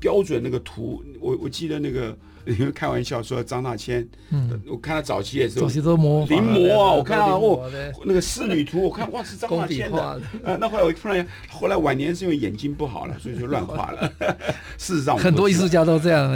[0.00, 1.04] 标准那个图。
[1.20, 7.70] 我我记得那个，因 为开玩笑说张大千，嗯，我看他早期的时候，早期都模临摹啊，我看到哦，
[8.04, 10.20] 那个仕女图，我看哇是张大千的。
[10.42, 14.12] 呃， 那后来我突然，后来晚年是因为眼睛不好了，所以就乱画了。
[14.76, 16.34] 事实上，很多艺术家都这样。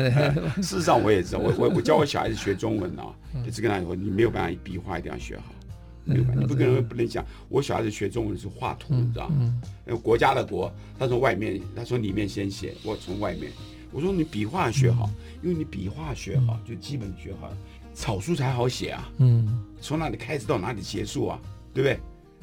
[0.62, 3.11] 事实上，我也知道，我我我教我小孩子学中文啊，
[3.45, 5.53] 一直跟他说，你没有办法笔画一定要学好。
[6.05, 7.24] 没有，你不可能不能讲。
[7.48, 9.62] 我小孩子学中文是画图，你知道吗？
[10.03, 13.53] 国家的国，他从外面，他从里面先写，我从外面。
[13.92, 15.09] 我说你笔画学好，
[15.42, 17.53] 因为你笔画学好，就基本学好，
[17.94, 19.11] 草书才好写啊。
[19.18, 21.38] 嗯，从哪里开始到哪里结束啊？
[21.74, 21.88] 对不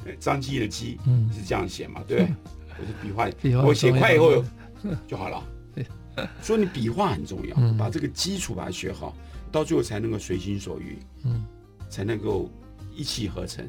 [0.04, 0.16] 对？
[0.18, 0.98] 张机的机
[1.32, 2.02] 是这样写嘛？
[2.06, 2.34] 对不对？
[2.80, 4.42] 我是笔画，我写快以后
[5.06, 5.42] 就好了。
[6.40, 9.14] 所以你笔画很重要，把这个基础把它学好，
[9.50, 10.98] 到最后才能够随心所欲。
[11.24, 11.44] 嗯，
[11.90, 12.50] 才能够。
[12.94, 13.64] 一气呵成。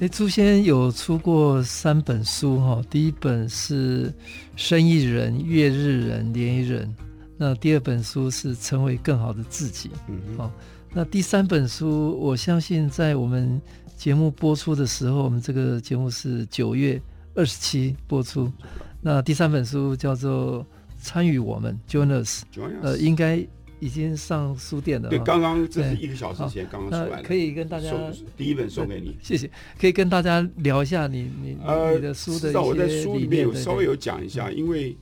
[0.00, 4.10] 哎，朱先有出过三本书哈，第一本是
[4.56, 6.88] 《生意人》《月日人》《联谊人》，
[7.36, 9.88] 那第二本书是《成为更好的自己》。
[10.08, 10.50] 嗯好，
[10.92, 13.62] 那第三本书，我相信在我们
[13.96, 17.00] 节目播出的时候，我们这个节目是九月
[17.36, 18.52] 二十七播出。
[19.00, 20.60] 那第三本书叫做
[20.98, 22.42] 《参与我们》，Join Us，
[22.82, 23.46] 呃，应该。
[23.84, 25.10] 已经上书店了。
[25.10, 27.22] 对，刚刚这是一个小时前刚刚出来的。
[27.22, 27.92] 可以跟大家
[28.34, 29.50] 第一本送给你，谢谢。
[29.78, 32.66] 可以跟大家聊一下你你你的书的一些理念。
[32.66, 34.96] 我在书里面有稍微有讲一下，因为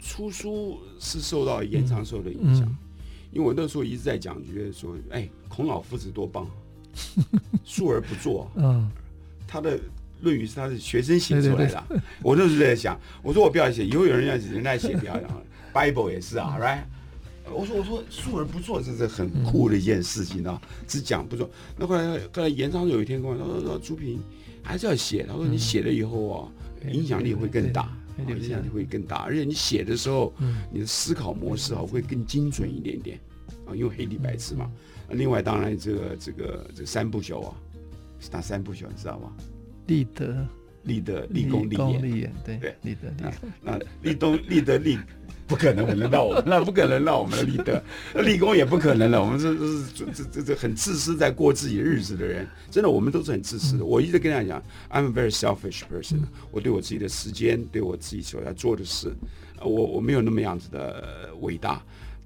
[0.00, 2.66] 出书是受到延长寿的影响。
[3.30, 6.48] 因为我那时候一直在讲，觉得说，哎，孔老夫子多棒，
[7.62, 8.50] 述而不作。
[8.54, 8.90] 嗯，
[9.46, 9.76] 他的
[10.22, 11.84] 《论语》是他是学生写出来的。
[12.22, 15.20] 我那时候在想，我说我不要写，以后有人要人来写，不要。
[15.74, 16.84] Bible 也是啊， right？
[17.52, 20.60] 我说我说素而不做，这是很酷的一件事情啊！
[20.86, 21.48] 只讲不做。
[21.78, 24.18] 那后来后来严昌有一天跟我说：“说朱平
[24.62, 26.48] 还是要写。”他说：“你写了以后啊，
[26.90, 27.94] 影响力会更大，
[28.26, 29.16] 影响力会更大。
[29.18, 30.32] 而且你写的时候，
[30.72, 33.20] 你的思考模式啊会更精准一点点
[33.66, 34.70] 啊，因为黑底白字嘛。
[35.10, 37.54] 另外，当然这个这个这三不朽啊，
[38.18, 38.86] 是哪三不朽？
[38.88, 39.30] 你知道吗？
[39.86, 40.34] 立德、
[40.84, 42.32] 立德、立功、立言。
[42.44, 44.98] 对对，立德、立那立功、立德、立。”
[45.46, 47.82] 不可能轮到我们，那不可能让我们的立德、
[48.22, 49.22] 立功也不可能了。
[49.22, 49.54] 我们这
[49.94, 53.84] 这这这很自私，在过自己日子的人，真的，我们都是很自私的。
[53.84, 56.20] 我一直跟大家讲，I'm a very selfish person。
[56.50, 59.12] 我对我自己的时间，对我自己所要做的事，
[59.60, 61.84] 我我没有那么样子的伟大。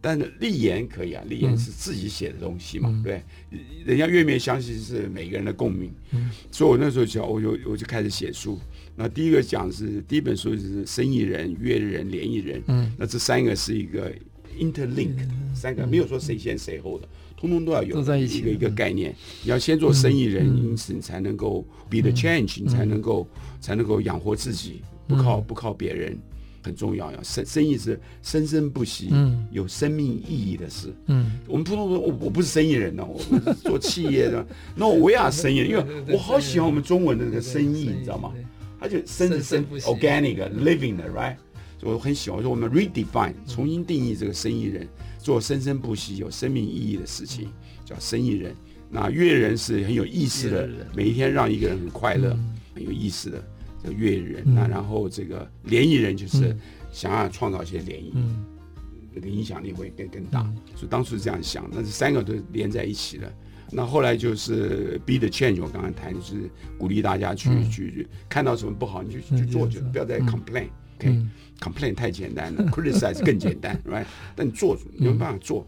[0.08, 3.22] 但是立言可以啊，立言是自己写的东西嘛，对，
[3.84, 5.92] 人家越面相信是每个人的共鸣。
[6.50, 8.58] 所以我那时候就我就我就开始写书。
[8.96, 12.62] 那第一个讲是第一本书就是生意人、约人、联谊人。
[12.68, 14.10] 嗯，那这三个是一个
[14.58, 15.14] interlink，
[15.54, 17.06] 三个没有说谁先谁后的，
[17.36, 19.14] 通通都要有都在一起一个一个概念。
[19.42, 23.28] 你要先做生意人，因此你才能够 be the change，你才能够
[23.60, 26.18] 才能够养活自己，不靠不靠别人，
[26.62, 27.10] 很重要。
[27.12, 30.92] 呀生生意是生生不息，嗯有生命意义的事。
[31.06, 34.46] 嗯，我们普通说，我我不是生意人呢，我是做企业的。
[34.76, 38.32] 那我也生意人，因为我好喜欢我们中文的那个生意，你知道吗？
[38.80, 41.36] 他就生是生，organic living 的，right？
[41.82, 44.86] 我很喜欢我说我们 redefine 重新定义这个生意人，
[45.18, 47.48] 做生生不息、有生命意义的事情，
[47.84, 48.54] 叫生意人。
[48.90, 52.36] 那乐人是很有意思的，每一天让一个人很快乐、
[52.74, 53.42] 很有意思的
[53.82, 54.42] 这个乐人。
[54.54, 56.56] 那然后这个联谊人就是
[56.92, 58.12] 想要创造一些联谊。
[59.14, 60.42] 那个影响力会更更大。
[60.42, 63.32] 嗯、所以当初是这样想，那这三个都连在一起了。
[63.70, 66.48] 那后来就是 be the change，我刚刚谈就是
[66.78, 70.68] 鼓励大家去、嗯、去看到什么不好你就去做，就不要再 complain。
[70.98, 74.04] OK，complain 太简单了， criticize 更简单，right？
[74.36, 75.66] 但你做你没办法做。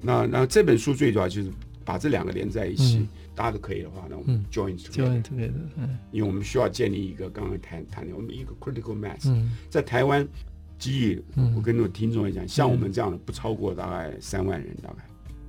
[0.00, 1.50] 那那这本书最主要就是
[1.84, 9.32] 把这两个连在一起，大家都可以的话，呢我们 join together，嗯，因为我们需要建立一个刚刚谈谈的我们一个 critical mass，
[9.70, 10.26] 在台湾
[10.78, 14.96] 记忆，我跟那个听众来讲，像我们这样的不超过大概三万人，大概。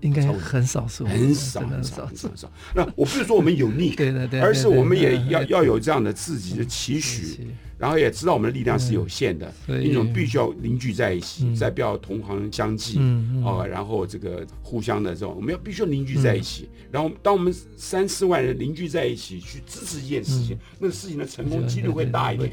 [0.01, 2.51] 应该很少数，很少很少很少很少。
[2.75, 7.47] 那我不是说我们有逆， 对对对，而是我们也要要有这样的自己的期许，
[7.77, 12.97] 然后也知道我们的力量是有限的，因为我们必须要凝聚在一起，再不要同行相忌
[13.43, 16.69] 啊，然后这个互相的这种，我们要必须要凝聚在一起。
[16.91, 22.51] 然后当我们三四万人凝聚在一起去支持一件事情，那个事情的成功几率会大一点，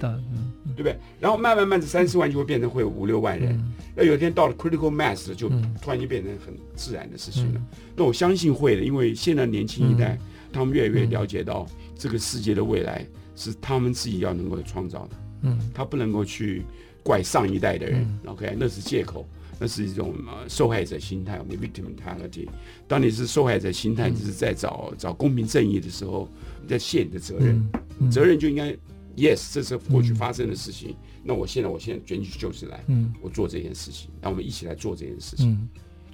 [0.74, 0.96] 对不对？
[1.20, 3.62] 然后慢慢慢这三四万就会变成会有五六万人，
[3.94, 5.48] 那有一天到了 critical mass 就
[5.80, 7.52] 突然就变成很自然的事情。
[7.52, 7.60] 了、
[7.94, 11.66] 那我相信会的，因为现在年轻一代，嗯、他们越来越了解到
[11.96, 13.06] 这个世界的未来
[13.40, 15.16] 是他们自己要能够创造的。
[15.42, 16.62] 嗯，他不能够去
[17.02, 18.02] 怪上一代的人。
[18.02, 19.26] 嗯、OK，那是借口，
[19.58, 22.46] 那是一种呃受害者心态，我们 victim mentality。
[22.86, 26.28] 当你是受害者心态，就是在找、嗯、找公平正义的时候，
[26.60, 27.70] 你在卸你的责任，
[28.10, 28.70] 责任就应该
[29.16, 30.90] yes，这是过去发生的事情。
[30.90, 35.50] 嗯、那我现在，我现在卷起袖子来，嗯，我做这件事情，那我们一起来做这件事情。
[35.50, 35.68] 嗯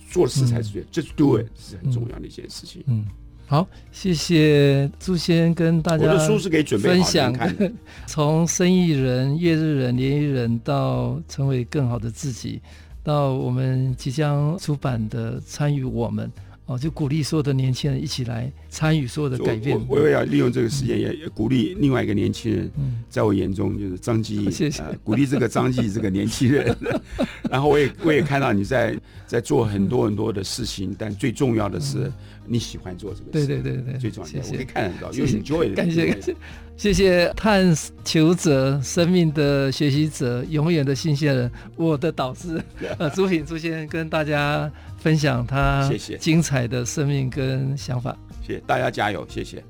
[0.09, 2.81] 做事才是对，就是 do it 是很重要的一件事情。
[2.87, 3.05] 嗯，
[3.49, 6.05] 好，谢谢朱先跟大家。
[6.05, 7.71] 我的书是给准备好的看的。
[8.05, 12.61] 从生意人、月日人、年艺人到成为更好的自己，
[13.05, 16.29] 到我们即将出版的参与我们。
[16.67, 19.81] 哦，就鼓励所有的年轻人一起来参与所有的改变。
[19.87, 22.69] 我也要利用这个时间，也也鼓励另外一个年轻人，
[23.09, 24.51] 在我眼中就是张继义。
[24.51, 26.77] 谢谢，鼓励这个张继义这个年轻人。
[27.49, 32.11] 然后我也我也看到你在在做很多很多的事情，但最重要的是
[32.49, 33.47] 你喜欢做这个事。
[33.47, 35.75] 对对对对，最重要的我可以看得到，有 enjoy 的。
[35.75, 36.37] 感谢感谢，
[36.77, 37.75] 谢谢探
[38.05, 42.63] 求者、生命的学习者、永远的新鲜人，我的导师
[42.99, 44.71] 呃朱品朱先跟大家。
[44.99, 45.89] 分享他
[46.19, 49.63] 精彩的生命跟想法，谢谢大家，加油，谢谢。